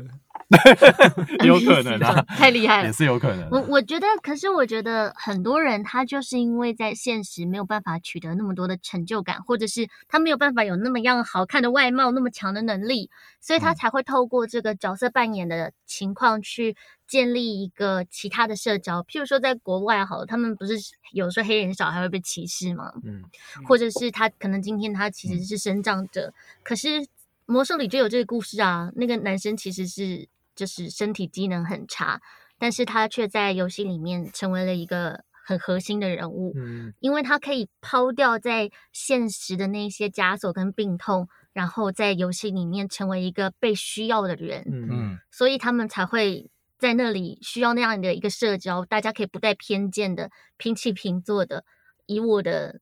[1.46, 3.48] 有可能啊， 太厉害了，也是有可能。
[3.52, 16.76] 我我觉得，可是我觉得很多人他就是因为在现实没有办法取得那么多的成就感，或者是他没有办法有那么样好看的外貌，那么强的能力，所以他才会透过这个角色扮演的情况去
[17.08, 19.04] 建立一个其他的社交。
[19.04, 20.74] 譬如说，在国外好了，他们不是
[21.14, 22.92] 有时候黑人小孩会被歧视吗？
[23.04, 23.24] 嗯，
[23.68, 26.34] 或者是他可能今天他其实是生长者，
[26.64, 27.06] 可是
[27.46, 30.28] 魔兽里就有这个故事啊，那个男生其实是。
[30.60, 32.22] 就是身体机能很差，
[32.58, 36.52] 但是他却在游戏里面成为了一个很核心的人物。
[36.58, 44.66] 嗯，因为他可以抛掉在现实的那些枷锁跟病痛，然后在游戏里面成为一个被需要的人。
[44.70, 51.64] 嗯，所以他们才会在那里需要那样的一个社交，大家可以不带偏见的平起平坐的，
[52.06, 52.82] 以我的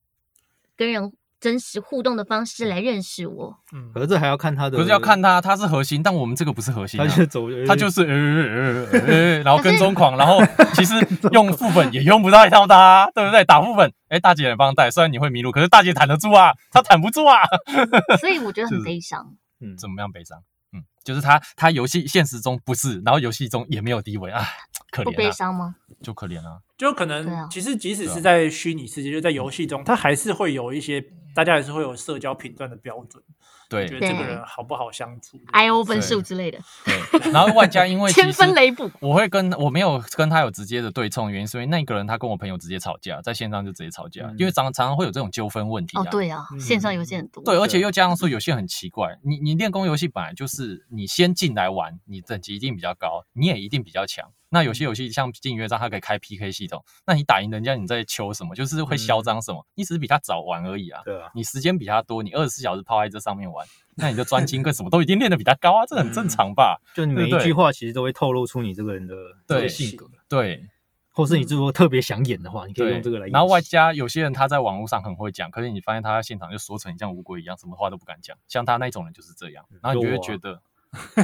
[0.75, 1.13] 跟人。
[1.39, 10.39] 真实互动的方式来认识我，嗯，可是这还要看他的，可是要看他，他是核心，但我们这个不是核心，他就走，他就是呃呃呃 呃，然后跟踪狂，然后
[10.73, 10.95] 其实
[11.31, 13.43] 用副本也用不到一套的，对不对？
[13.45, 17.41] 打副本，哎，大姐也帮带，虽然你会迷路，可是大姐坦得住啊，她坦不住啊，
[18.19, 20.39] 所以我觉得很悲伤，嗯，怎么样悲伤？
[20.73, 24.43] 嗯，就是他他游戏现实中不是，然后游戏中也没有地位，哎，
[24.91, 25.75] 可怜，不悲伤吗？
[26.01, 31.03] 就可怜啊，就可能其实即使是在虚拟世界，就在游戏中，他还是会有一些。
[31.35, 33.23] 大家还是会有社交评断的标准，
[33.69, 36.57] 对，觉得这个人好不好相处，IO 分数之类的。
[36.83, 45.95] 对，然后外加因为 千分雷补，我会跟我没有跟他有直接的对冲，原因是因为那个人他跟我朋友直接吵架，在线上就直接吵架，因为常常常会有这种纠纷问题。
[45.99, 47.43] 哦，对啊，线上游戏很多。
[47.43, 54.27] 对，而且又加上说有些很奇怪，你你练功游戏本来就是你先进来玩，你等级一定比较高，你也一定比较强。
[54.49, 56.83] 那有些游戏像进约章，它可以开 PK 系统。
[57.05, 58.53] 那你打赢人家，你在求什么？
[58.55, 59.65] 就是会嚣张什么？
[59.75, 61.01] 你只是比他早玩而已啊。
[61.05, 61.29] 对啊。
[61.33, 63.65] 你时间比他多，你二十四小时泡在这上面玩，
[63.95, 66.79] 那你的专精跟什么都一定练得比他高啊，这很正常吧？
[66.93, 69.15] 就你每一句话其实都会透露出你这个人的
[69.47, 70.05] 对性格。
[70.29, 70.67] 对。
[71.11, 73.31] 或是你如果特别想演的话，你可以用这个来演。
[73.33, 78.37] 然后外加有些人他在网络上很会讲，可是你发现他在现场就说成你像乌龟一样，什么话都不敢讲。
[78.47, 80.61] 像他那种人就是这样，然后你就会觉得。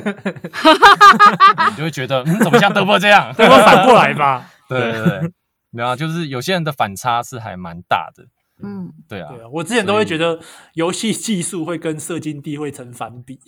[1.70, 3.32] 你就会觉得，嗯，怎么像德波这样？
[3.38, 4.52] 德波 反过来吧？
[4.70, 5.32] 对对对，
[5.72, 8.26] 然后就是有些人的反差是还蛮大的。
[8.62, 9.32] 嗯，对啊。
[9.34, 10.40] 对啊，我之前都会觉得
[10.74, 13.40] 游戏技术会跟社经地会成反比，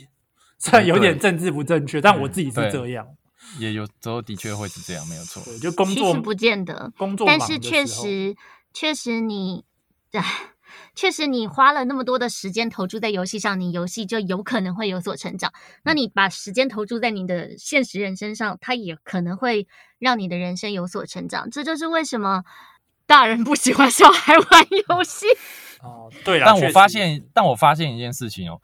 [0.58, 3.08] 虽然有点政治不正确，但我自己是这样。
[3.60, 5.44] 也有时候的确会是这样，没有错。
[5.44, 8.36] 对，就工作其实不见得，工作但是确实
[8.74, 9.64] 确实你
[10.12, 10.24] 唉。
[10.94, 15.54] 确实，你花了那么多的时间投注在游戏上，你游戏就有可能会有所成长。
[15.84, 19.68] 那你把时间投注在你的现实人身上，它也可能会
[20.00, 21.50] 让你的人生有所成长。
[21.50, 22.44] 这就是为什么
[23.06, 25.26] 大人不喜欢小孩玩游戏。
[25.82, 28.60] 哦，对了，但我发现，但我发现一件事情哦，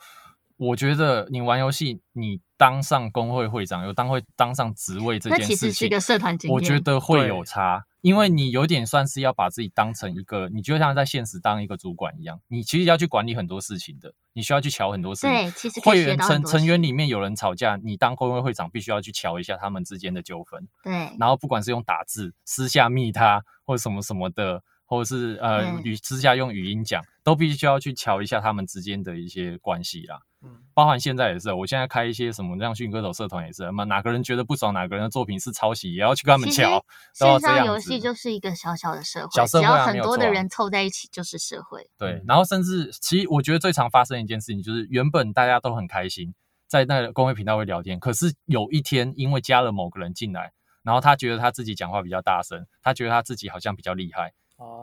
[0.58, 7.86] 我觉得你玩游戏，你当上工会会长，又当会当上职位这件事情，那其实是一个社团经验，我觉得会有差。
[8.02, 15.30] 因为你有点算是要把自己当成一个，你就像在现实当一个主管一样，你其实要去管理很多事情的，你需要去瞧很多事情。
[15.32, 20.68] 对，其实会员成成员里面有人吵架，你当工会会长必须要去瞧一下他们之间的纠纷。
[20.84, 30.20] 对，然后不管是用打字、私下密他，或者什么什么的，或者是呃语对私下用语音讲，都必须要去瞧一下他们之间的一些关系啦。
[30.42, 36.84] 嗯，包含现在也是，我现在开一些什么让训歌手社团也是，那么哪个人觉得不爽，哪个人的作品是抄袭，也要去跟他们瞧。
[37.14, 41.90] 线上游戏就是一个小小的社会，小社会啊，只要很多的人凑在一起就是社会。
[41.98, 46.34] 对，然后甚至其实我觉得最常发生一件事情就是，原本大家都很开心，
[46.68, 47.98] 在那个公会频道会聊天。
[47.98, 50.52] 可是有一天，因为加了某个人进来，
[50.84, 54.34] 然后他觉得他自己讲话比较大声，他觉得他自己好像比较厉害。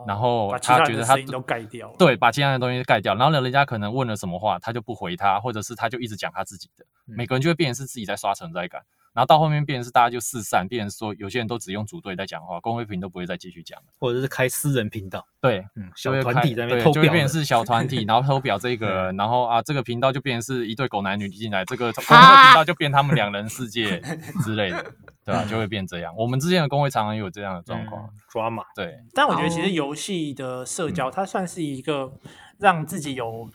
[0.07, 3.13] 然后他觉得他都盖掉，对，把其他的东西盖掉。
[3.15, 6.85] 然后呢，人家可能问了什么话，他就不回他，或者是他就一直讲他自己的。
[7.05, 8.81] 每个人就会变成是自己在刷存在感。
[9.19, 15.27] 然后到后面变成是大家就四散，变成说有些人都只用组队在讲话，公会频都不会再继续讲，或者是开私人频道。
[15.41, 23.99] 对，嗯，小团体在那边偷表，就会变成是小团体， 然后偷表这个人，然后啊，这个频道就变成是一对狗男女进来，这个公会频道就变他们两人世界
[24.45, 24.85] 之类的。
[25.25, 25.45] 对吧？
[25.45, 26.11] 就会变这样。
[26.17, 28.63] 我们之间的公会常常有这样的状况，抓马。
[28.73, 32.11] 对，但我觉得其实游戏的社交，它算是一个
[32.57, 33.47] 让自己有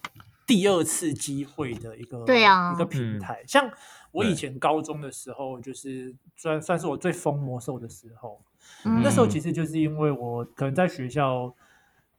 [0.47, 3.43] 第二次机会的一个对啊一个平台。
[3.49, 3.69] 像
[4.15, 8.41] 我以前高中的时候，就是算算是我最疯魔兽的时候。
[8.85, 11.53] 那时候其实就是因为我可能在学校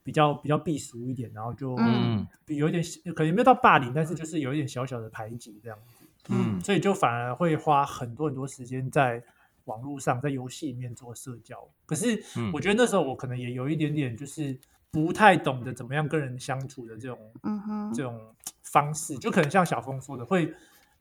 [0.03, 2.83] 比较比较避俗一点，然后就嗯有一点
[3.15, 6.05] 可能没有到霸凌，但是就是有一点小小的排挤这样子。
[6.29, 9.23] 嗯，所以就反而会花很多很多时间在。
[9.65, 12.23] 网络上在游戏里面做社交，可是
[12.53, 14.55] 我觉得那时候我可能也有一点点就是
[14.91, 18.15] 不太懂得怎么样跟人相处的这种，嗯哼，这种
[18.61, 20.53] 方式，就可能像小峰说的，会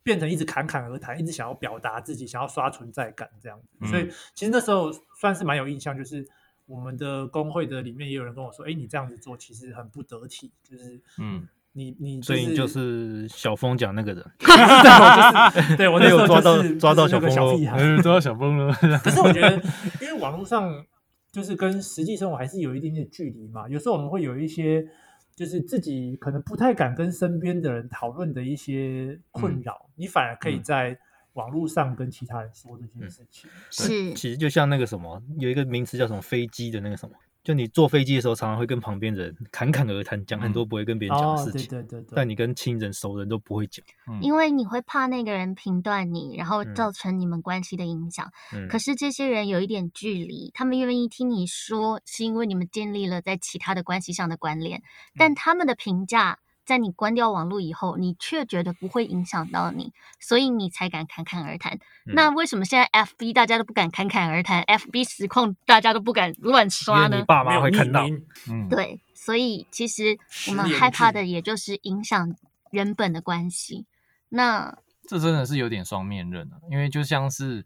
[0.04, 3.88] 变成一直侃侃而谈，一直想要表达自己，想要刷存在感这样子。
[3.88, 6.24] 所以其实那时候算是蛮有印象，就是
[6.66, 11.48] 我们的工会的里面也有人跟我说，哎，你这样子做其实很不得体，就是嗯。
[11.76, 14.24] 你你所以就是小峰讲那个人，
[15.76, 17.52] 对我那时候抓到抓到小峰小
[18.00, 18.72] 抓到小峰了。
[19.02, 19.60] 可是我觉得，
[20.00, 20.86] 因为网络上
[21.32, 23.68] 就是跟实际生活还是有一点点距离嘛。
[23.68, 24.86] 有时候我们会有一些，
[25.34, 30.96] 就是自己可能不太敢跟身边的人讨论的一些困扰，你反而可以在
[31.32, 33.50] 网络上跟其他人说这些事情。
[33.70, 37.14] 是，其实就像那个什么，有一个名词叫什么飞机的那个什么。
[37.44, 41.68] 就你坐飞机的时候，常常会跟旁边人侃侃而谈，讲很多不会跟别人讲的事情。
[41.68, 42.12] 对对对。
[42.16, 43.84] 但你跟亲人、熟人都不会讲，
[44.22, 48.32] 因为你会怕那个人评断你，然后造成你们关系的影响。
[48.68, 54.82] 可是这些人有一点距离，他们愿意听你说，是因为你们建立了在其他的关系上的关联。
[55.16, 56.38] 但他们的评价。
[56.64, 61.74] 在你关掉网络以后，你却觉得不会影响到你，所以你才敢侃侃而谈。
[62.06, 67.18] 嗯、那为什么现在 FB 大家都不敢侃侃而谈？FB 实况大家都不敢乱刷呢？
[67.18, 68.06] 你爸妈会看到。
[68.50, 72.34] 嗯，对，所以其实我们害怕的也就是影响
[72.70, 73.86] 原本的关系。
[74.30, 77.64] 那这真的是有点双面刃啊，因为就像是。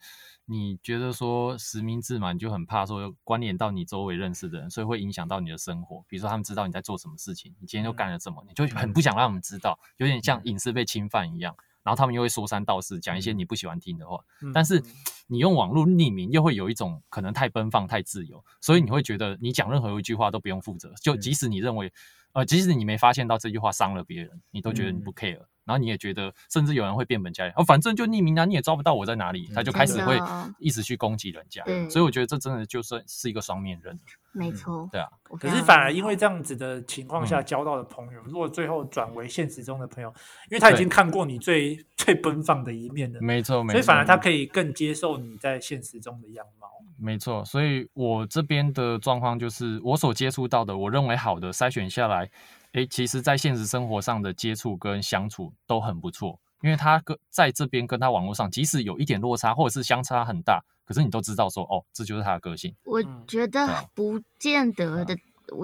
[0.50, 6.02] 你觉得说实名制嘛，你就很怕说关联到你周围认识的人，所以会影响到你的生活。
[6.08, 11.54] 比如说他们知道你在做什么事情，你今天又干了什么，你就很不想让他们知道，有点像隐私被侵犯一样。
[11.82, 14.18] 然后他们又会说三道四，讲一些你不喜欢听的话。
[14.52, 14.82] 但是
[15.26, 20.92] 你用网络匿名，又会有一种可能太奔放、太自由，所以你会觉得你讲任何一句话都不用负责。
[21.02, 21.92] 就即使你认为，
[22.32, 25.44] 呃，即使你没发现到这句话伤了别人，你都觉得你不 care。
[25.68, 30.18] 然后你也觉得，甚至有人会变本加厉，哦，反正就匿名啊，你也抓不到我在哪里，他就开始会
[30.58, 31.62] 一直去攻击人家。
[31.90, 33.96] 所以我觉得这真的就算是一个双面人。
[34.32, 35.06] 没错，对啊。
[35.38, 40.08] 可是反而因为这样子的情况下交到的朋友，如果最后转为现实中的朋友，
[40.50, 43.72] 因为他已经看过你最最奔放的一面了，没错，没错。
[43.72, 46.68] 所以反而他可以更接受你在现实中的样貌。
[46.96, 52.30] 没错，所以我这边的状况就是，我所接触到的，我认为好的筛选下来。
[52.78, 62.72] 诶，其实，在现实生活上的接触跟相处都很不错，因为他跟在这边跟他网络上，即使有一点落差，或者是相差很大，可是你都知道说，哦，这就是他的个性。
[62.84, 65.18] 我觉得不见得的，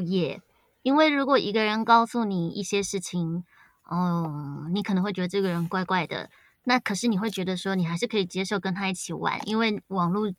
[0.04, 0.40] 也
[0.82, 3.44] 因为如果一个人告诉你一些事情，
[3.84, 6.28] 哦，你可能会觉得这个人怪怪的，
[6.64, 10.32] 那可是你会觉得说，你还是可以接受跟他一起玩，因为网络。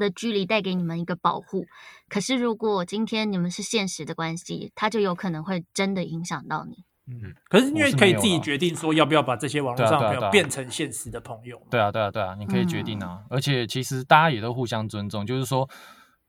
[0.00, 1.66] 的距离带给你们一个保护，
[2.08, 6.84] 可是如果今天你们是现实的关系，它就有可能会真的影响到你。
[7.06, 11.60] 嗯，可是因为可以自己决定说要不要把这些网络上的朋友变成现实的朋友。
[11.70, 13.24] 对啊，对啊，对啊，你可以决定啊。
[13.28, 15.68] 而且其实大家也都互相尊重，就是说，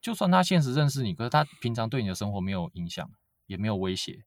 [0.01, 3.07] 就算他现实认识你，可是他平常对你的生活没有影响，
[3.45, 4.24] 也没有威胁，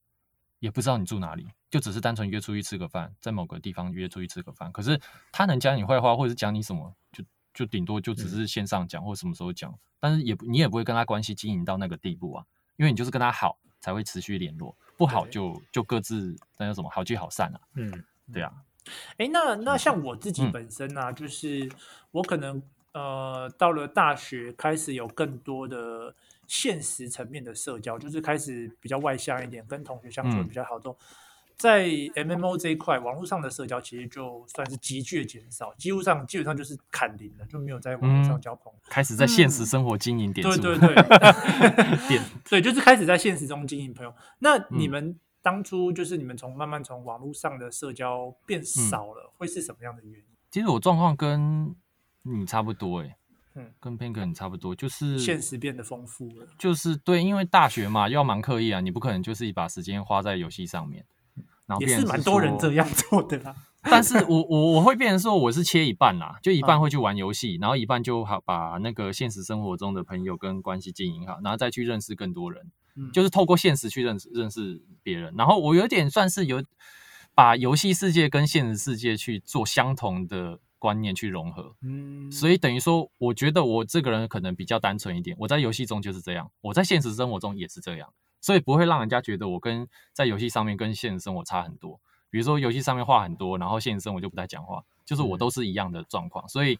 [0.61, 4.71] 也不知道你住哪里，就只是单纯约出去吃个饭，在某个地方约出去吃个饭。
[4.71, 5.01] 可是
[5.33, 7.25] 他能讲你坏话，或者是讲你什么，就。
[7.55, 12.45] 就顶多就只是线上讲，或什么时候讲，嗯、但是也你也不会跟他关系经营到那个地步啊，
[12.77, 17.61] 因为你就是跟他好才会持续联络，不好就就各自那叫什么好聚好散啊。
[17.77, 18.53] 嗯，对啊。
[19.13, 21.71] 哎、欸，那那像我自己本身呢、啊，嗯、就是
[22.11, 26.15] 我可能呃到了大学开始有更多的
[26.47, 30.93] 现实层面的社交，就是开始比较外向一点，跟同学相处比较好多。
[30.93, 31.05] 嗯
[31.57, 40.95] 在 MMO 这一块，网络上的社交其实就算是急剧减少，几乎上基本上就是砍零了，就没有在网络上交朋友，嗯，开始在现实生活经营点，对对对，
[42.09, 44.15] 点 对，就是开始在现实中经营朋友。
[44.41, 50.25] 那你们当初就是你们从慢慢从网络上的社交变少了，嗯、会是什么样的原因？
[50.51, 51.75] 其实我状况跟
[52.23, 53.17] 你差不多诶、欸。
[53.57, 56.49] 嗯，跟 Pink 很差不多，就是现实变得丰富了。
[56.59, 61.07] 就是对，因为大学嘛，要忙课业啊，你不可能就是把时间花在游戏上面。
[61.67, 63.55] 然后也是蛮多人这样做的啦。
[63.83, 72.71] 但是我我我会变成说，我是切一半啦，就一半会去玩游戏，嗯、然后一半就好把那个现实生活中的朋友跟关系经营好，然后再去认识更多人。
[72.97, 75.35] 嗯、就是透过现实去认识认识别人。
[75.37, 76.63] 然后我有点算是有
[77.35, 80.59] 把游戏世界跟现实世界去做相同的。
[80.77, 85.35] 观念去融合，嗯，所以等于说，我觉得我这个人可能比较单纯一点。
[85.41, 88.13] 我在游戏中就是这样，我在现实生活中也是这样，
[88.45, 91.99] 所以不会让人家觉得我跟在游戏上面跟现实生活差很多。
[92.31, 96.47] 比如说游戏上面话很多，然后现实生活就不太讲话，就是我都是一样的状况。
[96.49, 96.79] 所以，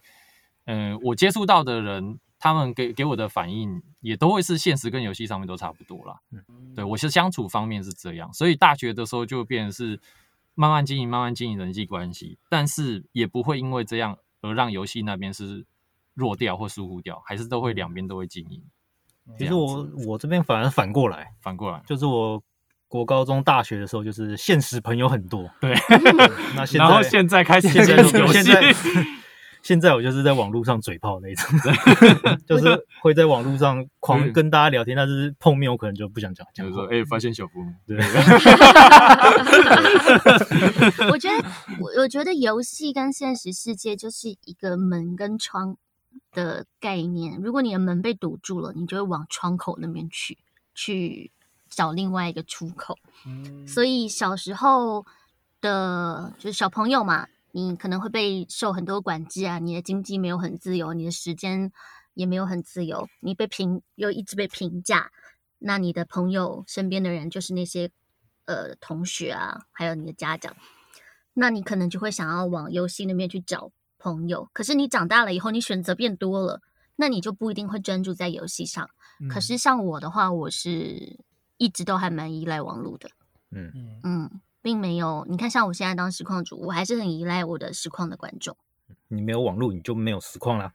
[0.65, 6.19] 嗯、呃，我接触到的人，他们给给我的反应也都会是现实跟游戏上面都差不多啦。
[6.75, 9.99] 对，我是相处方面是这样，所以大学的时候就变成是。
[10.57, 15.65] 慢慢经营，慢慢经营人际关系，但是也不会因为这样而让游戏那边是
[16.13, 18.63] 弱掉或疏忽掉，还是都会两边都会经营。
[19.37, 22.41] 其实我我这边反而反过来，反过来就是我
[22.87, 25.49] 国高中、大学的时候，就是现实朋友很多。
[25.59, 25.73] 对，
[26.55, 28.73] 那 现在然后现在开始现在现在。
[29.65, 31.59] 现在我就是在网络上嘴炮那种，
[32.45, 36.45] 就是会在网络上狂跟大家聊天，但是碰面我可能就不想讲。
[36.53, 37.53] 就是说，哎、欸，发现小夫，
[37.87, 37.97] 对。
[41.09, 41.43] 我觉得，
[41.81, 45.77] 我我觉得游戏跟现实世界就是一个门跟窗
[46.31, 47.39] 的概念。
[47.41, 50.37] 如果你的门被堵住了，你就会往窗口那边去，
[50.73, 51.31] 去
[51.69, 52.97] 找另外一个出口。
[53.25, 55.05] 嗯、所以小时候
[55.61, 57.27] 的，就是小朋友嘛。
[57.57, 61.71] 你可能会被受很多管制啊，你的经济没有很自由，你的时间
[62.13, 65.09] 也没有很自由，你被评又一直被评价，
[65.59, 67.89] 那你的朋友身边的人就是那些
[68.43, 70.53] 呃同学啊，还有你的家长，
[71.33, 73.71] 那你可能就会想要往游戏那边去找
[74.05, 74.47] 朋友。
[74.53, 76.61] 可是你长大了以后，你选择变多了，
[76.97, 78.89] 那你就不一定会专注在游戏上。
[79.19, 81.19] 嗯、可是像我的话，我是
[81.57, 83.09] 一直都还蛮依赖网络的。
[83.51, 83.99] 嗯嗯。
[84.03, 88.57] 嗯并没有，你看，像我现在当实况主，我还是很依赖我的实况的观众。
[89.09, 90.73] 你没有网络，你就没有实况啦。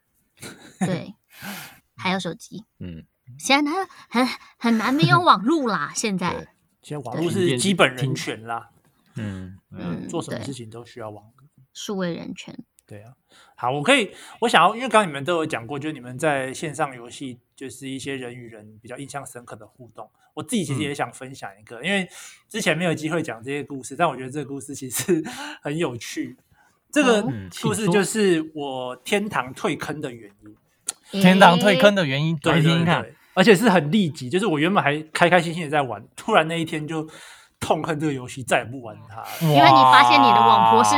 [0.78, 1.12] 对，
[1.98, 2.64] 还有手机。
[2.78, 3.04] 嗯，
[3.36, 4.26] 现在他很
[4.60, 5.92] 很难没有网络啦。
[5.92, 8.70] 现在，现在网络是基本人权啦。
[9.16, 11.48] 嗯嗯，做什么事情都需要网络。
[11.72, 12.56] 数位人权。
[12.90, 13.12] 对啊，
[13.54, 14.10] 好，我可以，
[14.40, 20.10] 我想要，因为刚刚你们都有讲过，就是你们在线上游戏，就是一些人与人比较印象深刻的互动。
[20.34, 22.08] 我自己其实也想分享一个，嗯、因为
[22.48, 25.22] 之前没有机会讲这些故事，但我觉得这个故事其实
[25.62, 26.36] 很有趣。
[26.90, 27.22] 这个
[27.62, 30.56] 故事就是我天堂退坑的原因。
[31.12, 37.08] 嗯、天堂退坑的原因，对，听听看，而且是很立即，就是我原本还开开心心的在玩，突然那一天就
[37.60, 39.28] 痛恨这个游戏，再也不玩它了。
[39.42, 40.96] 因为你发现你的网婆是，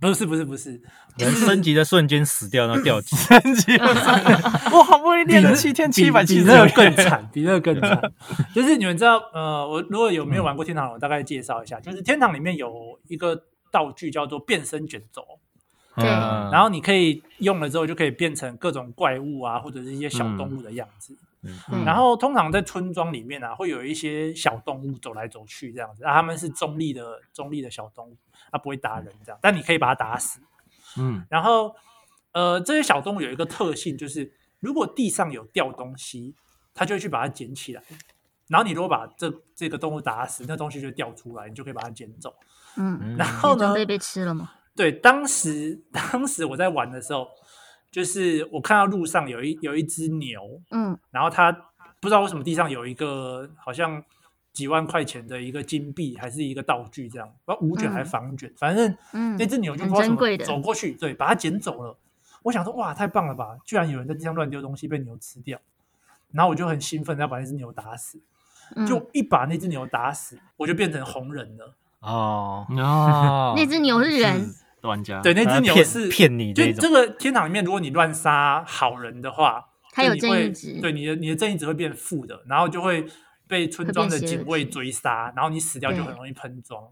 [0.00, 0.80] 不是不是不是。
[1.16, 3.16] 人升级的瞬间死掉，然后掉级。
[3.16, 8.12] 升级，我好不容易练了七天七百七，比那个更惨，比那个更惨。
[8.54, 11.80] 就是你们知道，呃，我如果有没有玩过天堂，我大概介绍一下。
[11.80, 15.24] 就是天堂里面有一个道具叫做变身卷轴，
[15.96, 21.16] 对，然后你可以用了之后就可以变成各种怪物啊，或者是一些小动物的样子。
[21.84, 28.16] 然后通常在村庄里面啊，会有一些小动物走来走去这样子，啊，他们是中立的，中立的小动物，
[28.50, 30.40] 它不会打人这样，但你可以把它打死。
[30.98, 31.74] 嗯，然后，
[32.32, 36.34] 呃，这些小动物有一个特性，就是如果地上有掉东西，
[36.72, 37.82] 它就会去把它捡起来。
[38.48, 42.34] 然后你如果把这这个动物打死，那东西就掉出来，你就可以把它捡走。
[42.76, 43.74] 嗯，然后呢？
[43.74, 44.52] 被被吃了吗？
[44.74, 47.28] 对，当时当时我在玩的时候，
[47.90, 51.52] 就是我看到路上有一有一只牛，嗯，然后它
[52.00, 54.02] 不知道为什么地上有一个好像。
[54.56, 58.96] 几万块钱的一个金币，还是一个道具，这样，不知道五卷还是仿卷，嗯、反正
[59.36, 61.94] 那只牛就不知道怎么走过去，对，把它捡走了。
[62.42, 63.58] 我想说，哇，太棒了吧！
[63.66, 65.58] 居然有人在地上乱丢东西，被牛吃掉。
[66.32, 68.18] 然后我就很兴奋，要把那只牛打死。
[68.74, 71.74] 嗯、就一把那只牛打死，我就变成红人了。
[72.00, 76.54] 哦哦， 那只牛是人玩家，对，那只牛是骗你。
[76.54, 83.06] 就这个天堂里面，如果你乱杀好人的话，它有正义值，对，你的你的正义值会变负的，然后就会。
[83.48, 86.82] 被村庄的警卫追杀，然后你死掉就很容易喷装。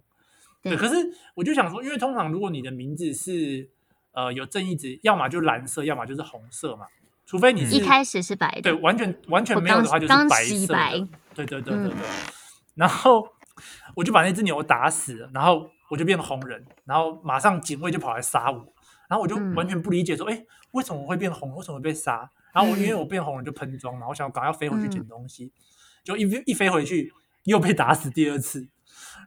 [0.63, 0.95] 对，对，可是
[1.35, 3.69] 我就想说，因为通常如果你的名字是
[4.13, 6.87] 呃有正义值，要么就蓝色，要么就是红色嘛。
[7.27, 11.09] 除非你是一开始是白的，对，完全完全没有的话就是白色的。
[11.35, 11.93] 对对对对对。
[11.93, 12.33] 嗯、
[12.75, 13.27] 然后
[13.95, 18.59] 我就把那只牛打死了，然后我就变红人，然后马上警卫就跑来杀我，
[19.09, 21.55] 然后我就完全不理解说，哎、嗯，为什么我会变红？
[21.57, 22.31] 为什么会被杀？
[22.53, 25.47] 然后我因为我变红了就喷装嘛，我想赶快飞回去捡东西。
[25.47, 25.51] 嗯
[26.05, 27.13] 就一飞一飞回去，
[27.45, 28.69] 又被打死第二次，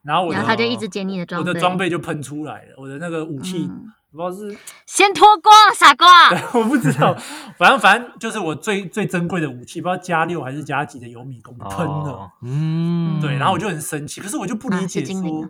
[0.03, 3.67] 然后我的然后他就一直捡你的装备，我的装备就喷出来了，我的那个武器，
[4.11, 6.29] 不知道是先脱光，傻瓜。
[6.53, 7.13] 我不知道，
[7.57, 12.31] 反正反正就是我最最珍贵的武器，不知道加六还是加几的有米弓喷了。
[12.43, 15.49] 嗯，对，然后我就很生气，可是我就不理解说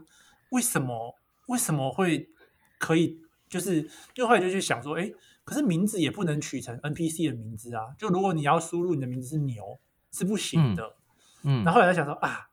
[0.51, 1.15] 为什么
[1.47, 2.29] 为什么会
[2.79, 3.19] 可以，
[3.49, 5.11] 就是又后来就去想说，哎，
[5.43, 9.63] 可是名字也不能取成 NPC 的名字啊，就如果你要输入你的名字是牛
[10.11, 10.83] 是不行的。
[10.83, 10.93] 嗯，
[11.63, 12.47] 然后后来才想说啊，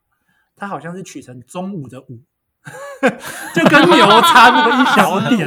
[0.57, 2.21] 他好像是取成中午的午。
[3.55, 5.47] 就跟牛差那么一小点，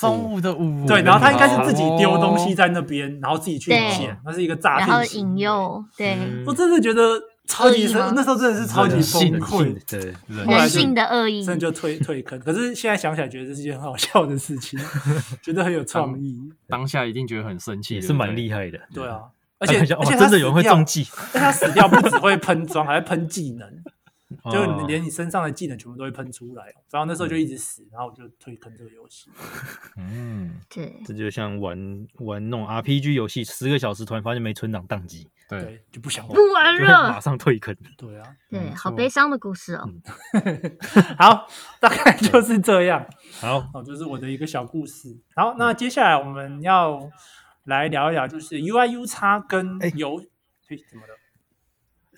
[0.00, 6.16] 中午的午，对，然后他应该是自己丢东西在那边，然后自己去捡，那是一个诈骗，然后引诱，对，
[6.46, 11.04] 我真的觉得超级生，那时候真的是超级崩溃，对，人性的。
[11.04, 12.40] 恶意，真的就退退坑。
[12.40, 14.80] 可是现在想起来，觉得这是一件很好笑的事情，
[15.42, 19.20] 觉得很有创意，当下一定觉得很生气，也是蛮厉害的，对啊，
[19.64, 23.68] 而且而且真的有人会中计，但他死掉不只会喷装，还会喷技能。
[24.50, 29.30] 就连你身上的技能全部都会喷出来，然后那时候就一直死，然后我就退坑这个游戏。
[29.96, 31.78] 嗯，对，这就像玩
[32.18, 37.74] 玩那种 RPG 游戏，十个小时突然发现没存档宕机，对，就不想玩，不玩了，马上退坑。
[37.96, 39.88] 对啊，对，好悲伤的故事哦。
[41.16, 41.46] 好，
[41.80, 43.06] 大概就是这样。
[43.40, 45.16] 好，哦，就是我的一个小故事。
[45.36, 46.98] 好，那接下来我们要
[47.64, 50.18] 来聊一聊，就是 UIUX 跟游，
[50.68, 51.14] 嘿，怎么了？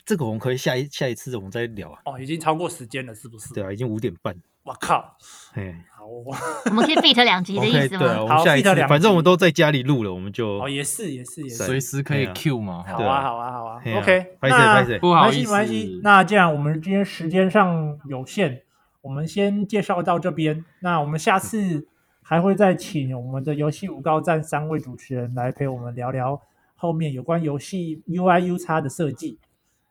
[0.05, 2.01] 这个我们可以下一下一次我们再聊啊。
[2.05, 3.53] 哦，已经超过时间了，是不是？
[3.55, 4.35] 对啊，已经五点半。
[4.63, 5.17] 我靠！
[5.55, 7.99] 哎，好，我们可以 beat 两集的意思吗？
[8.01, 12.83] 对啊，我们下一次，反正我们都在家里录了，我们就哦，也是也是也是，随时可以 Q 嘛。
[12.83, 14.37] 好啊好啊好啊，OK。
[14.41, 16.01] 拍谢拍谢，不好意思，没关系。
[16.03, 18.63] 那既然我们今天时间上有限，
[19.03, 20.65] 我们先介绍到这边。
[20.81, 21.87] 那我们下次
[22.29, 26.41] 还会再请我们的游戏五高站三位主持人来陪我们聊聊
[26.75, 29.39] 后面有关游戏 UIUX 的设计。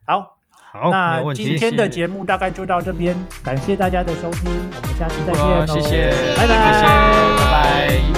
[0.05, 6.85] 好，好，那今天的节目大概就到这边，感谢大家的收听，我们下期再见，谢谢，拜拜，谢谢，
[7.37, 8.14] 拜拜。